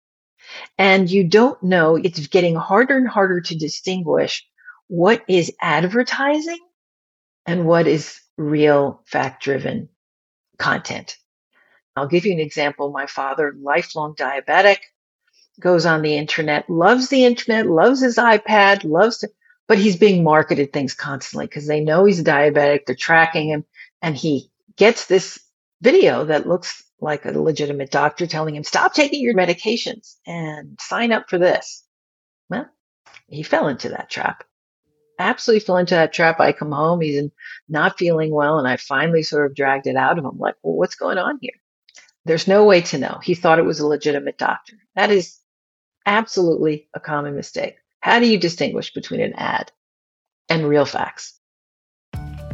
And 0.77 1.09
you 1.09 1.23
don't 1.23 1.61
know, 1.63 1.95
it's 1.95 2.27
getting 2.27 2.55
harder 2.55 2.97
and 2.97 3.07
harder 3.07 3.41
to 3.41 3.57
distinguish 3.57 4.47
what 4.87 5.23
is 5.27 5.51
advertising 5.61 6.59
and 7.45 7.65
what 7.65 7.87
is 7.87 8.19
real 8.37 9.01
fact 9.05 9.43
driven 9.43 9.89
content. 10.57 11.17
I'll 11.95 12.07
give 12.07 12.25
you 12.25 12.33
an 12.33 12.39
example. 12.39 12.91
My 12.91 13.07
father, 13.07 13.55
lifelong 13.59 14.15
diabetic, 14.15 14.77
goes 15.59 15.85
on 15.85 16.03
the 16.03 16.15
internet, 16.15 16.69
loves 16.69 17.09
the 17.09 17.25
internet, 17.25 17.65
loves 17.65 18.01
his 18.01 18.17
iPad, 18.17 18.83
loves, 18.83 19.19
to, 19.19 19.29
but 19.67 19.79
he's 19.79 19.95
being 19.95 20.23
marketed 20.23 20.71
things 20.71 20.93
constantly 20.93 21.47
because 21.47 21.67
they 21.67 21.79
know 21.79 22.05
he's 22.05 22.23
diabetic. 22.23 22.85
They're 22.85 22.95
tracking 22.95 23.49
him 23.49 23.65
and 24.01 24.15
he 24.15 24.51
gets 24.75 25.07
this 25.07 25.39
video 25.81 26.25
that 26.25 26.47
looks 26.47 26.83
like 26.99 27.25
a 27.25 27.31
legitimate 27.31 27.91
doctor 27.91 28.27
telling 28.27 28.55
him, 28.55 28.63
stop 28.63 28.93
taking 28.93 29.21
your 29.21 29.35
medications 29.35 30.15
and 30.25 30.77
sign 30.79 31.11
up 31.11 31.29
for 31.29 31.37
this. 31.37 31.83
Well, 32.49 32.67
he 33.27 33.43
fell 33.43 33.67
into 33.67 33.89
that 33.89 34.09
trap. 34.09 34.43
Absolutely 35.19 35.65
fell 35.65 35.77
into 35.77 35.95
that 35.95 36.13
trap. 36.13 36.39
I 36.39 36.51
come 36.51 36.71
home, 36.71 37.01
he's 37.01 37.23
not 37.67 37.97
feeling 37.97 38.31
well, 38.31 38.59
and 38.59 38.67
I 38.67 38.77
finally 38.77 39.23
sort 39.23 39.45
of 39.45 39.55
dragged 39.55 39.87
it 39.87 39.95
out 39.95 40.17
of 40.17 40.25
him. 40.25 40.37
Like, 40.37 40.55
well, 40.61 40.75
what's 40.75 40.95
going 40.95 41.17
on 41.17 41.39
here? 41.41 41.53
There's 42.25 42.47
no 42.47 42.65
way 42.65 42.81
to 42.81 42.97
know. 42.97 43.19
He 43.23 43.35
thought 43.35 43.59
it 43.59 43.65
was 43.65 43.79
a 43.79 43.87
legitimate 43.87 44.37
doctor. 44.37 44.75
That 44.95 45.11
is 45.11 45.39
absolutely 46.05 46.89
a 46.93 46.99
common 46.99 47.35
mistake. 47.35 47.77
How 47.99 48.19
do 48.19 48.27
you 48.27 48.37
distinguish 48.37 48.93
between 48.93 49.21
an 49.21 49.33
ad 49.33 49.71
and 50.49 50.67
real 50.67 50.85
facts? 50.85 51.36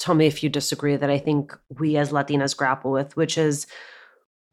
Tell 0.00 0.14
me 0.14 0.26
if 0.26 0.42
you 0.42 0.48
disagree 0.48 0.96
that 0.96 1.10
I 1.10 1.18
think 1.18 1.56
we 1.78 1.96
as 1.96 2.10
Latinas 2.10 2.56
grapple 2.56 2.90
with, 2.90 3.16
which 3.16 3.38
is 3.38 3.66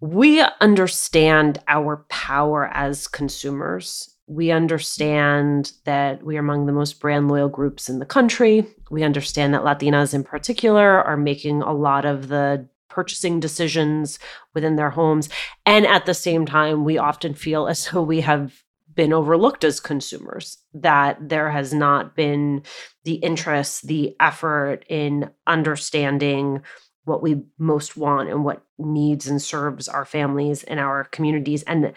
we 0.01 0.41
understand 0.61 1.59
our 1.67 2.05
power 2.09 2.69
as 2.73 3.07
consumers. 3.07 4.13
We 4.27 4.51
understand 4.51 5.71
that 5.85 6.21
we 6.23 6.35
are 6.35 6.41
among 6.41 6.65
the 6.65 6.73
most 6.73 6.99
brand 6.99 7.29
loyal 7.29 7.47
groups 7.47 7.87
in 7.87 7.99
the 7.99 8.05
country. 8.05 8.67
We 8.91 9.03
understand 9.03 9.53
that 9.53 9.63
Latinas 9.63 10.13
in 10.13 10.23
particular 10.23 11.01
are 11.01 11.17
making 11.17 11.61
a 11.61 11.73
lot 11.73 12.03
of 12.03 12.27
the 12.27 12.67
purchasing 12.89 13.39
decisions 13.39 14.19
within 14.53 14.75
their 14.75 14.89
homes. 14.89 15.29
And 15.65 15.87
at 15.87 16.05
the 16.05 16.13
same 16.13 16.45
time, 16.45 16.83
we 16.83 16.97
often 16.97 17.33
feel 17.33 17.67
as 17.67 17.85
though 17.85 18.03
we 18.03 18.21
have 18.21 18.63
been 18.97 19.13
overlooked 19.13 19.63
as 19.63 19.79
consumers, 19.79 20.57
that 20.73 21.17
there 21.29 21.51
has 21.51 21.73
not 21.73 22.15
been 22.15 22.63
the 23.05 23.13
interest, 23.13 23.87
the 23.87 24.15
effort 24.19 24.83
in 24.89 25.29
understanding 25.45 26.63
what 27.05 27.21
we 27.21 27.43
most 27.59 27.95
want 27.95 28.27
and 28.27 28.43
what 28.43 28.63
needs 28.77 29.27
and 29.27 29.41
serves 29.41 29.87
our 29.87 30.03
families 30.03 30.63
and 30.63 30.79
our 30.79 31.05
communities. 31.05 31.63
And 31.63 31.93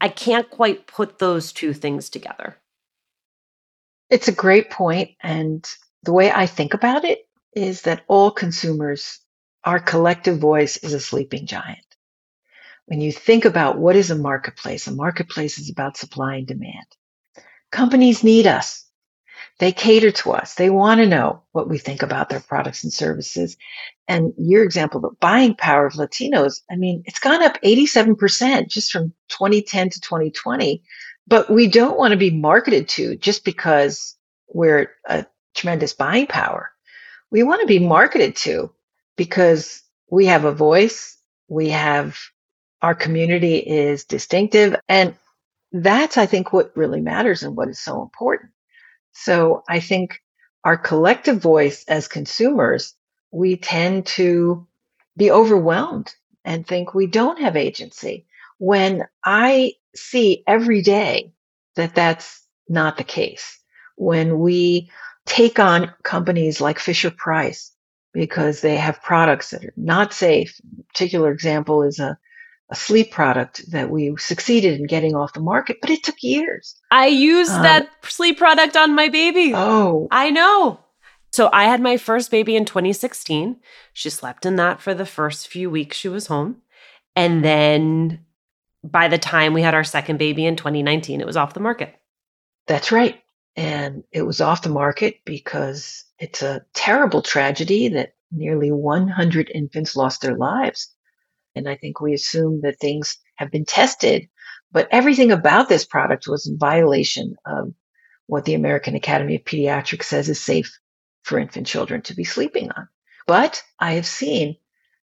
I 0.00 0.08
can't 0.08 0.50
quite 0.50 0.86
put 0.86 1.18
those 1.18 1.52
two 1.52 1.74
things 1.74 2.08
together. 2.08 2.56
It's 4.08 4.26
a 4.26 4.32
great 4.32 4.70
point, 4.70 5.10
And 5.20 5.64
the 6.02 6.12
way 6.12 6.32
I 6.32 6.46
think 6.46 6.74
about 6.74 7.04
it 7.04 7.28
is 7.54 7.82
that 7.82 8.02
all 8.08 8.30
consumers 8.30 9.20
our 9.62 9.78
collective 9.78 10.38
voice 10.38 10.78
is 10.78 10.94
a 10.94 11.00
sleeping 11.00 11.46
giant. 11.46 11.84
When 12.90 13.00
you 13.00 13.12
think 13.12 13.44
about 13.44 13.78
what 13.78 13.94
is 13.94 14.10
a 14.10 14.16
marketplace, 14.16 14.88
a 14.88 14.92
marketplace 14.92 15.58
is 15.58 15.70
about 15.70 15.96
supply 15.96 16.34
and 16.34 16.46
demand. 16.48 16.88
Companies 17.70 18.24
need 18.24 18.48
us. 18.48 18.84
They 19.60 19.70
cater 19.70 20.10
to 20.10 20.32
us. 20.32 20.54
They 20.54 20.70
want 20.70 21.00
to 21.00 21.06
know 21.06 21.44
what 21.52 21.68
we 21.68 21.78
think 21.78 22.02
about 22.02 22.30
their 22.30 22.40
products 22.40 22.82
and 22.82 22.92
services. 22.92 23.56
And 24.08 24.32
your 24.36 24.64
example, 24.64 25.00
the 25.00 25.10
buying 25.20 25.54
power 25.54 25.86
of 25.86 25.92
Latinos, 25.92 26.62
I 26.68 26.74
mean, 26.74 27.04
it's 27.06 27.20
gone 27.20 27.44
up 27.44 27.62
87% 27.62 28.66
just 28.66 28.90
from 28.90 29.14
2010 29.28 29.90
to 29.90 30.00
2020. 30.00 30.82
But 31.28 31.48
we 31.48 31.68
don't 31.68 31.96
want 31.96 32.10
to 32.10 32.16
be 32.16 32.32
marketed 32.32 32.88
to 32.88 33.14
just 33.14 33.44
because 33.44 34.16
we're 34.48 34.90
a 35.06 35.26
tremendous 35.54 35.92
buying 35.92 36.26
power. 36.26 36.72
We 37.30 37.44
want 37.44 37.60
to 37.60 37.68
be 37.68 37.78
marketed 37.78 38.34
to 38.38 38.72
because 39.16 39.80
we 40.10 40.26
have 40.26 40.44
a 40.44 40.50
voice, 40.50 41.16
we 41.46 41.68
have 41.68 42.18
our 42.82 42.94
community 42.94 43.56
is 43.56 44.04
distinctive. 44.04 44.76
And 44.88 45.14
that's, 45.72 46.16
I 46.16 46.26
think, 46.26 46.52
what 46.52 46.76
really 46.76 47.00
matters 47.00 47.42
and 47.42 47.56
what 47.56 47.68
is 47.68 47.80
so 47.80 48.02
important. 48.02 48.50
So 49.12 49.62
I 49.68 49.80
think 49.80 50.20
our 50.64 50.76
collective 50.76 51.40
voice 51.40 51.84
as 51.88 52.08
consumers, 52.08 52.94
we 53.30 53.56
tend 53.56 54.06
to 54.06 54.66
be 55.16 55.30
overwhelmed 55.30 56.14
and 56.44 56.66
think 56.66 56.94
we 56.94 57.06
don't 57.06 57.40
have 57.40 57.56
agency 57.56 58.26
when 58.58 59.04
I 59.24 59.74
see 59.94 60.42
every 60.46 60.82
day 60.82 61.32
that 61.76 61.94
that's 61.94 62.46
not 62.68 62.96
the 62.96 63.04
case. 63.04 63.58
When 63.96 64.38
we 64.38 64.90
take 65.26 65.58
on 65.58 65.92
companies 66.02 66.60
like 66.60 66.78
Fisher 66.78 67.10
Price, 67.10 67.72
because 68.12 68.60
they 68.60 68.76
have 68.76 69.02
products 69.02 69.50
that 69.50 69.64
are 69.64 69.72
not 69.76 70.12
safe. 70.12 70.60
A 70.80 70.82
particular 70.92 71.30
example 71.30 71.82
is 71.82 71.98
a, 72.00 72.18
a 72.70 72.76
sleep 72.76 73.10
product 73.10 73.70
that 73.72 73.90
we 73.90 74.14
succeeded 74.16 74.78
in 74.80 74.86
getting 74.86 75.16
off 75.16 75.32
the 75.32 75.40
market, 75.40 75.78
but 75.80 75.90
it 75.90 76.02
took 76.02 76.22
years. 76.22 76.76
I 76.90 77.06
used 77.06 77.50
um, 77.50 77.62
that 77.62 77.90
sleep 78.04 78.38
product 78.38 78.76
on 78.76 78.94
my 78.94 79.08
baby. 79.08 79.52
Oh, 79.54 80.06
I 80.10 80.30
know. 80.30 80.80
So 81.32 81.48
I 81.52 81.64
had 81.64 81.80
my 81.80 81.96
first 81.96 82.30
baby 82.30 82.56
in 82.56 82.64
2016. 82.64 83.56
She 83.92 84.10
slept 84.10 84.46
in 84.46 84.56
that 84.56 84.80
for 84.80 84.94
the 84.94 85.06
first 85.06 85.48
few 85.48 85.70
weeks 85.70 85.96
she 85.96 86.08
was 86.08 86.28
home. 86.28 86.62
And 87.16 87.44
then 87.44 88.24
by 88.82 89.08
the 89.08 89.18
time 89.18 89.52
we 89.52 89.62
had 89.62 89.74
our 89.74 89.84
second 89.84 90.18
baby 90.18 90.46
in 90.46 90.56
2019, 90.56 91.20
it 91.20 91.26
was 91.26 91.36
off 91.36 91.54
the 91.54 91.60
market. 91.60 91.94
That's 92.66 92.92
right. 92.92 93.20
And 93.56 94.04
it 94.12 94.22
was 94.22 94.40
off 94.40 94.62
the 94.62 94.68
market 94.68 95.16
because 95.24 96.04
it's 96.18 96.42
a 96.42 96.64
terrible 96.72 97.22
tragedy 97.22 97.88
that 97.88 98.14
nearly 98.30 98.70
100 98.70 99.50
infants 99.52 99.96
lost 99.96 100.22
their 100.22 100.36
lives. 100.36 100.94
And 101.54 101.68
I 101.68 101.76
think 101.76 102.00
we 102.00 102.14
assume 102.14 102.60
that 102.62 102.78
things 102.78 103.18
have 103.36 103.50
been 103.50 103.64
tested, 103.64 104.28
but 104.72 104.88
everything 104.90 105.32
about 105.32 105.68
this 105.68 105.84
product 105.84 106.26
was 106.28 106.46
in 106.46 106.58
violation 106.58 107.36
of 107.46 107.74
what 108.26 108.44
the 108.44 108.54
American 108.54 108.94
Academy 108.94 109.36
of 109.36 109.44
Pediatrics 109.44 110.04
says 110.04 110.28
is 110.28 110.40
safe 110.40 110.78
for 111.22 111.38
infant 111.38 111.66
children 111.66 112.02
to 112.02 112.14
be 112.14 112.24
sleeping 112.24 112.70
on. 112.70 112.88
But 113.26 113.62
I 113.78 113.92
have 113.92 114.06
seen 114.06 114.56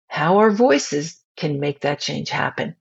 how 0.07 0.37
our 0.37 0.51
voices 0.51 1.21
can 1.35 1.59
make 1.59 1.81
that 1.81 1.99
change 1.99 2.29
happen. 2.29 2.75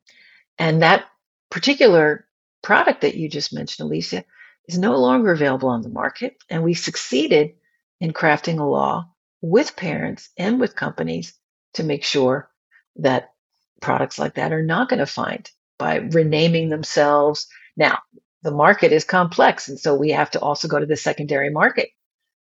And 0.59 0.83
that 0.83 1.05
particular 1.51 2.27
product 2.63 3.03
that 3.03 3.17
you 3.17 3.29
just 3.29 3.53
mentioned, 3.53 3.87
Alicia, 3.87 4.25
is 4.69 4.79
no 4.79 4.97
longer 4.97 5.33
available 5.33 5.69
on 5.69 5.83
the 5.83 5.89
market. 5.89 6.37
And 6.49 6.63
we 6.63 6.75
succeeded 6.75 7.55
in 8.01 8.13
crafting 8.13 8.59
a 8.59 8.65
law 8.65 9.11
with 9.41 9.77
parents 9.77 10.31
and 10.39 10.61
with 10.61 10.75
companies 10.75 11.35
to 11.75 11.85
make 11.85 12.05
sure 12.05 12.51
that 12.97 13.31
products 13.81 14.19
like 14.19 14.35
that 14.35 14.53
are 14.53 14.63
not 14.63 14.89
going 14.89 14.99
to 14.99 15.07
find 15.07 15.51
by 15.79 15.97
renaming 15.97 16.69
themselves. 16.69 17.47
Now, 17.77 17.99
the 18.43 18.51
market 18.51 18.93
is 18.93 19.05
complex, 19.05 19.69
and 19.69 19.79
so 19.79 19.95
we 19.95 20.11
have 20.11 20.31
to 20.33 20.41
also 20.41 20.69
go 20.69 20.79
to 20.79 20.87
the 20.87 20.97
secondary 20.97 21.51
market. 21.51 21.89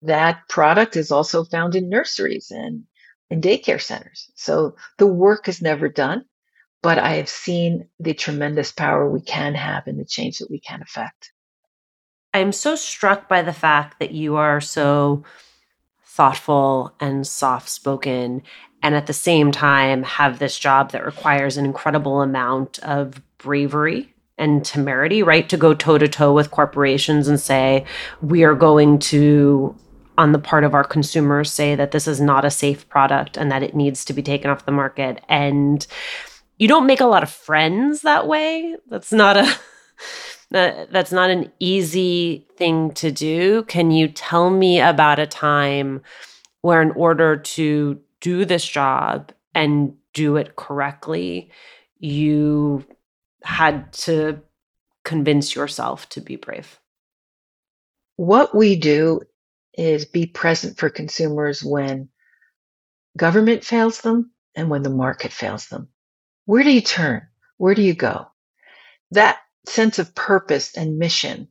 That 0.03 0.41
product 0.49 0.97
is 0.97 1.11
also 1.11 1.45
found 1.45 1.75
in 1.75 1.89
nurseries 1.89 2.51
and 2.51 2.85
in 3.31 3.41
daycare 3.41 3.81
centers. 3.81 4.31
So 4.35 4.77
the 4.99 5.07
work 5.07 5.49
is 5.49 5.63
never 5.63 5.89
done, 5.89 6.25
but 6.83 6.99
I 6.99 7.15
have 7.15 7.29
seen 7.29 7.89
the 7.99 8.15
tremendous 8.15 8.71
power 8.71 9.09
we 9.09 9.23
can 9.23 9.55
have 9.55 9.87
and 9.87 9.99
the 9.99 10.05
change 10.05 10.39
that 10.39 10.51
we 10.51 10.61
can 10.61 10.83
affect. 10.83 11.33
I'm 12.35 12.53
so 12.53 12.75
struck 12.77 13.29
by 13.29 13.43
the 13.43 13.53
fact 13.53 14.01
that 14.01 14.11
you 14.11 14.37
are 14.37 14.61
so 14.61 15.25
thoughtful 16.15 16.95
and 17.01 17.27
soft 17.27 17.69
spoken, 17.69 18.41
and 18.83 18.95
at 18.95 19.07
the 19.07 19.13
same 19.13 19.51
time 19.51 20.05
have 20.05 20.39
this 20.39 20.57
job 20.57 20.93
that 20.93 21.05
requires 21.05 21.57
an 21.57 21.65
incredible 21.65 22.23
amount 22.23 22.79
of 22.81 23.21
bravery 23.39 24.15
and 24.39 24.65
temerity, 24.65 25.25
right? 25.25 25.49
To 25.49 25.57
go 25.57 25.75
toe 25.75 25.99
to 25.99 26.07
toe 26.07 26.33
with 26.33 26.53
corporations 26.53 27.27
and 27.27 27.41
say, 27.41 27.85
we 28.21 28.45
are 28.45 28.55
going 28.55 29.01
to, 29.01 29.75
on 30.17 30.31
the 30.31 30.39
part 30.39 30.63
of 30.63 30.73
our 30.73 30.85
consumers, 30.85 31.51
say 31.51 31.75
that 31.75 31.91
this 31.91 32.07
is 32.07 32.21
not 32.21 32.45
a 32.45 32.51
safe 32.51 32.89
product 32.89 33.37
and 33.37 33.51
that 33.51 33.65
it 33.65 33.75
needs 33.75 34.05
to 34.05 34.13
be 34.13 34.23
taken 34.23 34.51
off 34.51 34.67
the 34.67 34.73
market. 34.73 35.21
And 35.29 35.85
you 36.59 36.69
don't 36.69 36.87
make 36.87 37.01
a 37.01 37.07
lot 37.07 37.25
of 37.25 37.31
friends 37.31 38.03
that 38.03 38.29
way. 38.29 38.77
That's 38.89 39.13
not 39.13 39.37
a 39.37 39.53
that 40.51 40.93
that's 40.93 41.13
not 41.13 41.31
an 41.31 41.51
easy 41.59 42.47
thing 42.57 42.93
to 42.95 43.11
do. 43.11 43.65
Can 43.65 43.91
you 43.91 44.09
tell 44.09 44.51
me 44.51 44.81
about 44.81 45.19
a 45.19 45.27
time 45.27 46.03
where 46.63 46.83
in 46.83 46.91
order 46.93 47.37
to 47.37 48.01
do 48.21 48.45
this 48.45 48.67
job 48.67 49.33
and 49.55 49.95
do 50.13 50.37
it 50.37 50.57
correctly, 50.57 51.51
you 51.99 52.85
had 53.43 53.93
to 53.93 54.41
convince 55.05 55.55
yourself 55.55 56.09
to 56.11 56.21
be 56.21 56.37
brave? 56.37 56.79
What 58.17 58.55
we 58.55 58.77
do 58.77 59.21
is 59.77 60.05
be 60.05 60.27
present 60.27 60.79
for 60.79 60.89
consumers 60.89 61.65
when 61.65 62.09
government 63.17 63.65
fails 63.65 64.01
them 64.01 64.31
and 64.55 64.71
when 64.71 64.83
the 64.83 64.91
market 64.91 65.33
fails 65.33 65.67
them. 65.67 65.89
Where 66.47 66.63
do 66.63 66.71
you 66.71 66.81
turn? 66.81 67.27
Where 67.57 67.75
do 67.75 67.83
you 67.83 67.95
go? 67.95 68.27
That 69.11 69.39
sense 69.67 69.99
of 69.99 70.15
purpose 70.15 70.77
and 70.77 70.99
mission 70.99 71.49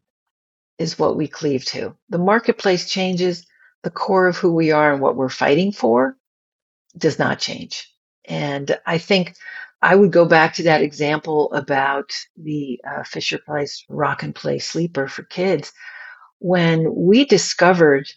is 0.78 1.00
what 1.00 1.16
we 1.16 1.28
cleave 1.28 1.66
to. 1.66 1.96
The 2.10 2.18
marketplace 2.18 2.90
changes, 2.90 3.46
the 3.84 3.90
core 3.90 4.28
of 4.28 4.38
who 4.38 4.54
we 4.54 4.72
are 4.72 4.94
and 4.94 5.02
what 5.02 5.16
we're 5.16 5.30
fighting 5.30 5.72
for 5.72 6.18
does 6.98 7.20
not 7.20 7.40
change. 7.40 7.90
And 8.26 8.78
I 8.86 8.98
think 8.98 9.36
I 9.82 9.96
would 9.96 10.12
go 10.12 10.26
back 10.26 10.54
to 10.56 10.64
that 10.64 10.82
example 10.82 11.52
about 11.54 12.12
the 12.38 12.80
uh, 12.90 13.04
Fisher 13.04 13.38
Price 13.38 13.84
rock 13.90 14.24
and 14.24 14.34
play 14.34 14.60
sleeper 14.60 15.08
for 15.08 15.24
kids. 15.24 15.74
When 16.40 16.94
we 16.96 17.26
discovered 17.26 18.10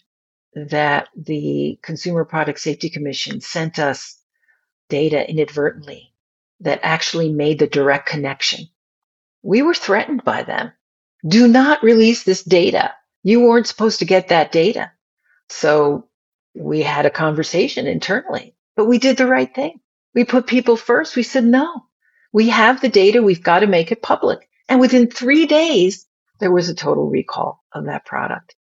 that 0.55 1.09
the 1.15 1.77
Consumer 1.83 2.25
Product 2.25 2.59
Safety 2.59 2.89
Commission 2.89 3.41
sent 3.41 3.79
us 3.79 4.17
data 4.89 5.29
inadvertently 5.29 6.13
that 6.61 6.79
actually 6.83 7.31
made 7.31 7.59
the 7.59 7.67
direct 7.67 8.07
connection, 8.07 8.67
we 9.43 9.61
were 9.61 9.73
threatened 9.73 10.23
by 10.23 10.43
them. 10.43 10.71
Do 11.27 11.47
not 11.47 11.83
release 11.83 12.23
this 12.23 12.43
data. 12.43 12.93
You 13.23 13.41
weren't 13.41 13.67
supposed 13.67 13.99
to 13.99 14.05
get 14.05 14.29
that 14.29 14.51
data. 14.51 14.91
So 15.49 16.07
we 16.55 16.81
had 16.81 17.05
a 17.05 17.11
conversation 17.11 17.87
internally, 17.87 18.55
but 18.75 18.85
we 18.85 18.97
did 18.99 19.17
the 19.17 19.27
right 19.27 19.53
thing. 19.53 19.79
We 20.13 20.25
put 20.25 20.47
people 20.47 20.77
first. 20.77 21.15
We 21.15 21.23
said, 21.23 21.43
no, 21.45 21.85
we 22.33 22.49
have 22.49 22.81
the 22.81 22.89
data. 22.89 23.21
We've 23.21 23.43
got 23.43 23.59
to 23.59 23.67
make 23.67 23.91
it 23.91 24.01
public. 24.01 24.49
And 24.69 24.79
within 24.79 25.09
three 25.09 25.45
days, 25.45 26.05
there 26.39 26.51
was 26.51 26.69
a 26.69 26.75
total 26.75 27.09
recall 27.09 27.63
of 27.73 27.85
that 27.85 28.05
product. 28.05 28.55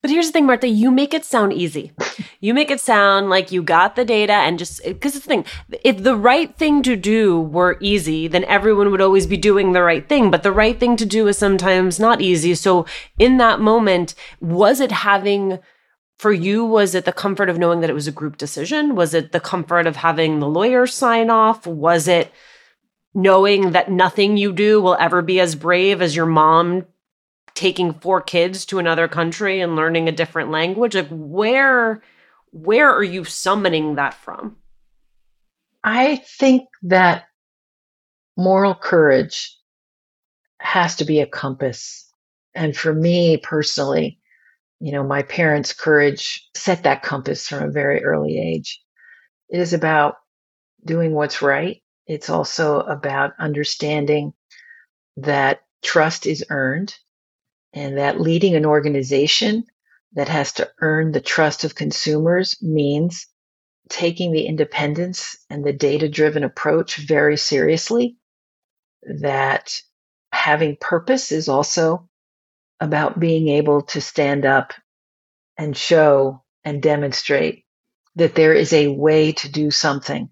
But 0.00 0.12
here's 0.12 0.26
the 0.26 0.32
thing, 0.32 0.46
Martha, 0.46 0.68
you 0.68 0.92
make 0.92 1.12
it 1.12 1.24
sound 1.24 1.52
easy. 1.52 1.92
You 2.40 2.54
make 2.54 2.70
it 2.70 2.80
sound 2.80 3.30
like 3.30 3.50
you 3.50 3.64
got 3.64 3.96
the 3.96 4.04
data 4.04 4.32
and 4.32 4.58
just 4.58 4.82
because 4.84 5.16
it's 5.16 5.24
the 5.24 5.28
thing, 5.28 5.44
if 5.82 6.04
the 6.04 6.14
right 6.14 6.56
thing 6.56 6.84
to 6.84 6.94
do 6.94 7.40
were 7.40 7.78
easy, 7.80 8.28
then 8.28 8.44
everyone 8.44 8.92
would 8.92 9.00
always 9.00 9.26
be 9.26 9.36
doing 9.36 9.72
the 9.72 9.82
right 9.82 10.08
thing. 10.08 10.30
But 10.30 10.44
the 10.44 10.52
right 10.52 10.78
thing 10.78 10.96
to 10.98 11.06
do 11.06 11.26
is 11.26 11.36
sometimes 11.36 11.98
not 11.98 12.20
easy. 12.20 12.54
So 12.54 12.86
in 13.18 13.38
that 13.38 13.58
moment, 13.58 14.14
was 14.40 14.78
it 14.78 14.92
having 14.92 15.58
for 16.18 16.32
you 16.32 16.64
was 16.64 16.94
it 16.94 17.04
the 17.04 17.12
comfort 17.12 17.48
of 17.48 17.58
knowing 17.58 17.80
that 17.80 17.90
it 17.90 17.94
was 17.94 18.08
a 18.08 18.12
group 18.12 18.36
decision 18.36 18.96
was 18.96 19.14
it 19.14 19.30
the 19.32 19.40
comfort 19.40 19.86
of 19.86 19.96
having 19.96 20.40
the 20.40 20.48
lawyer 20.48 20.86
sign 20.86 21.30
off 21.30 21.64
was 21.66 22.08
it 22.08 22.32
knowing 23.14 23.72
that 23.72 23.90
nothing 23.90 24.36
you 24.36 24.52
do 24.52 24.80
will 24.80 24.96
ever 24.98 25.22
be 25.22 25.38
as 25.40 25.54
brave 25.54 26.02
as 26.02 26.16
your 26.16 26.26
mom 26.26 26.84
taking 27.58 27.92
four 27.94 28.20
kids 28.20 28.64
to 28.64 28.78
another 28.78 29.08
country 29.08 29.60
and 29.60 29.76
learning 29.76 30.08
a 30.08 30.12
different 30.12 30.50
language 30.50 30.94
like 30.94 31.08
where 31.10 32.02
where 32.52 32.90
are 32.90 33.04
you 33.04 33.24
summoning 33.24 33.96
that 33.96 34.14
from 34.14 34.56
i 35.84 36.16
think 36.38 36.68
that 36.82 37.24
moral 38.36 38.74
courage 38.74 39.56
has 40.60 40.96
to 40.96 41.04
be 41.04 41.20
a 41.20 41.26
compass 41.26 42.10
and 42.54 42.76
for 42.76 42.94
me 42.94 43.36
personally 43.36 44.18
you 44.80 44.92
know, 44.92 45.02
my 45.02 45.22
parents' 45.22 45.72
courage 45.72 46.48
set 46.56 46.84
that 46.84 47.02
compass 47.02 47.48
from 47.48 47.64
a 47.64 47.70
very 47.70 48.04
early 48.04 48.38
age. 48.38 48.80
It 49.48 49.60
is 49.60 49.72
about 49.72 50.16
doing 50.84 51.12
what's 51.14 51.42
right. 51.42 51.82
It's 52.06 52.30
also 52.30 52.80
about 52.80 53.32
understanding 53.38 54.34
that 55.16 55.62
trust 55.82 56.26
is 56.26 56.44
earned 56.50 56.94
and 57.72 57.98
that 57.98 58.20
leading 58.20 58.54
an 58.54 58.66
organization 58.66 59.64
that 60.12 60.28
has 60.28 60.52
to 60.54 60.70
earn 60.80 61.12
the 61.12 61.20
trust 61.20 61.64
of 61.64 61.74
consumers 61.74 62.60
means 62.62 63.26
taking 63.88 64.32
the 64.32 64.46
independence 64.46 65.36
and 65.50 65.64
the 65.64 65.72
data 65.72 66.08
driven 66.08 66.44
approach 66.44 66.96
very 66.96 67.36
seriously. 67.36 68.16
That 69.20 69.80
having 70.32 70.76
purpose 70.80 71.32
is 71.32 71.48
also 71.48 72.08
about 72.80 73.20
being 73.20 73.48
able 73.48 73.82
to 73.82 74.00
stand 74.00 74.46
up 74.46 74.72
and 75.56 75.76
show 75.76 76.42
and 76.64 76.82
demonstrate 76.82 77.64
that 78.16 78.34
there 78.34 78.52
is 78.52 78.72
a 78.72 78.88
way 78.88 79.32
to 79.32 79.48
do 79.48 79.70
something 79.70 80.30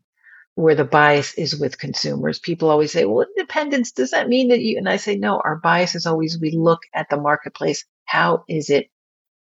where 0.56 0.74
the 0.74 0.84
bias 0.84 1.34
is 1.34 1.54
with 1.54 1.78
consumers. 1.78 2.38
People 2.38 2.70
always 2.70 2.90
say, 2.90 3.04
well, 3.04 3.26
independence, 3.36 3.92
does 3.92 4.10
that 4.12 4.26
mean 4.28 4.48
that 4.48 4.60
you, 4.60 4.78
and 4.78 4.88
I 4.88 4.96
say, 4.96 5.14
no, 5.14 5.38
our 5.38 5.56
bias 5.56 5.94
is 5.94 6.06
always 6.06 6.38
we 6.40 6.50
look 6.50 6.80
at 6.94 7.08
the 7.10 7.18
marketplace. 7.20 7.84
How 8.06 8.42
is 8.48 8.70
it 8.70 8.90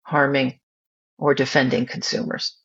harming 0.03 0.59
or 1.17 1.33
defending 1.33 1.85
consumers? 1.85 2.57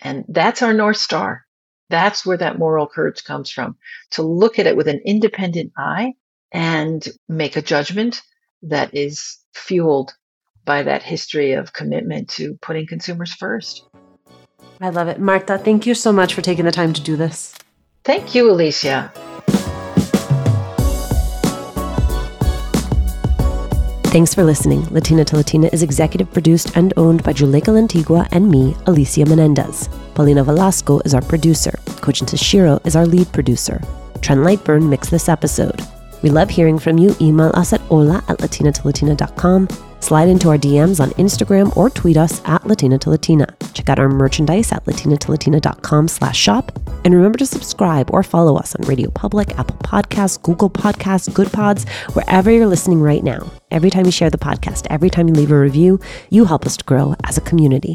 And 0.00 0.24
that's 0.28 0.62
our 0.62 0.74
North 0.74 0.96
Star. 0.96 1.46
That's 1.88 2.26
where 2.26 2.36
that 2.36 2.58
moral 2.58 2.88
courage 2.88 3.22
comes 3.22 3.52
from 3.52 3.76
to 4.10 4.22
look 4.22 4.58
at 4.58 4.66
it 4.66 4.76
with 4.76 4.88
an 4.88 5.00
independent 5.04 5.72
eye 5.78 6.14
and 6.50 7.06
make 7.28 7.54
a 7.54 7.62
judgment 7.62 8.20
that 8.62 8.96
is 8.96 9.38
fueled 9.54 10.12
by 10.64 10.82
that 10.82 11.04
history 11.04 11.52
of 11.52 11.72
commitment 11.72 12.30
to 12.30 12.58
putting 12.60 12.88
consumers 12.88 13.32
first. 13.32 13.84
I 14.80 14.88
love 14.88 15.06
it. 15.06 15.20
Marta, 15.20 15.56
thank 15.56 15.86
you 15.86 15.94
so 15.94 16.10
much 16.10 16.34
for 16.34 16.42
taking 16.42 16.64
the 16.64 16.72
time 16.72 16.92
to 16.92 17.00
do 17.00 17.14
this. 17.14 17.54
Thank 18.06 18.36
you, 18.36 18.48
Alicia. 18.48 19.10
Thanks 24.12 24.32
for 24.32 24.44
listening. 24.44 24.86
Latina 24.92 25.24
to 25.24 25.34
Latina 25.34 25.68
is 25.72 25.82
executive 25.82 26.32
produced 26.32 26.76
and 26.76 26.94
owned 26.96 27.24
by 27.24 27.32
Juleyka 27.32 27.72
Lantigua 27.74 28.28
and 28.30 28.48
me, 28.48 28.76
Alicia 28.86 29.26
Menendez. 29.26 29.88
Paulina 30.14 30.44
Velasco 30.44 31.00
is 31.00 31.14
our 31.14 31.20
producer. 31.20 31.72
Kojin 32.00 32.28
Tashiro 32.28 32.78
is 32.86 32.94
our 32.94 33.06
lead 33.06 33.26
producer. 33.32 33.82
Trent 34.20 34.42
Lightburn 34.42 34.88
mixed 34.88 35.10
this 35.10 35.28
episode. 35.28 35.82
We 36.22 36.30
love 36.30 36.48
hearing 36.48 36.78
from 36.78 36.98
you. 36.98 37.16
Email 37.20 37.50
us 37.54 37.72
at 37.72 37.80
hola 37.80 38.22
at 38.28 38.38
latinatolatina.com. 38.38 39.66
Slide 40.00 40.28
into 40.28 40.48
our 40.48 40.58
DMs 40.58 41.00
on 41.00 41.10
Instagram 41.10 41.76
or 41.76 41.90
tweet 41.90 42.16
us 42.16 42.40
at 42.44 42.66
Latina 42.66 42.98
to 42.98 43.10
Latina. 43.10 43.46
Check 43.72 43.88
out 43.88 43.98
our 43.98 44.08
merchandise 44.08 44.72
at 44.72 44.84
latinatolatina.com 44.84 46.08
slash 46.08 46.38
shop. 46.38 46.78
And 47.04 47.14
remember 47.14 47.38
to 47.38 47.46
subscribe 47.46 48.10
or 48.12 48.22
follow 48.22 48.56
us 48.56 48.74
on 48.74 48.84
RadioPublic, 48.84 49.58
Apple 49.58 49.76
Podcasts, 49.78 50.40
Google 50.42 50.70
Podcasts, 50.70 51.28
Goodpods, 51.28 51.88
wherever 52.14 52.50
you're 52.50 52.66
listening 52.66 53.00
right 53.00 53.22
now. 53.22 53.50
Every 53.70 53.90
time 53.90 54.06
you 54.06 54.12
share 54.12 54.30
the 54.30 54.38
podcast, 54.38 54.86
every 54.90 55.10
time 55.10 55.28
you 55.28 55.34
leave 55.34 55.50
a 55.50 55.58
review, 55.58 56.00
you 56.30 56.44
help 56.44 56.66
us 56.66 56.76
to 56.76 56.84
grow 56.84 57.14
as 57.24 57.36
a 57.36 57.42
community. 57.42 57.94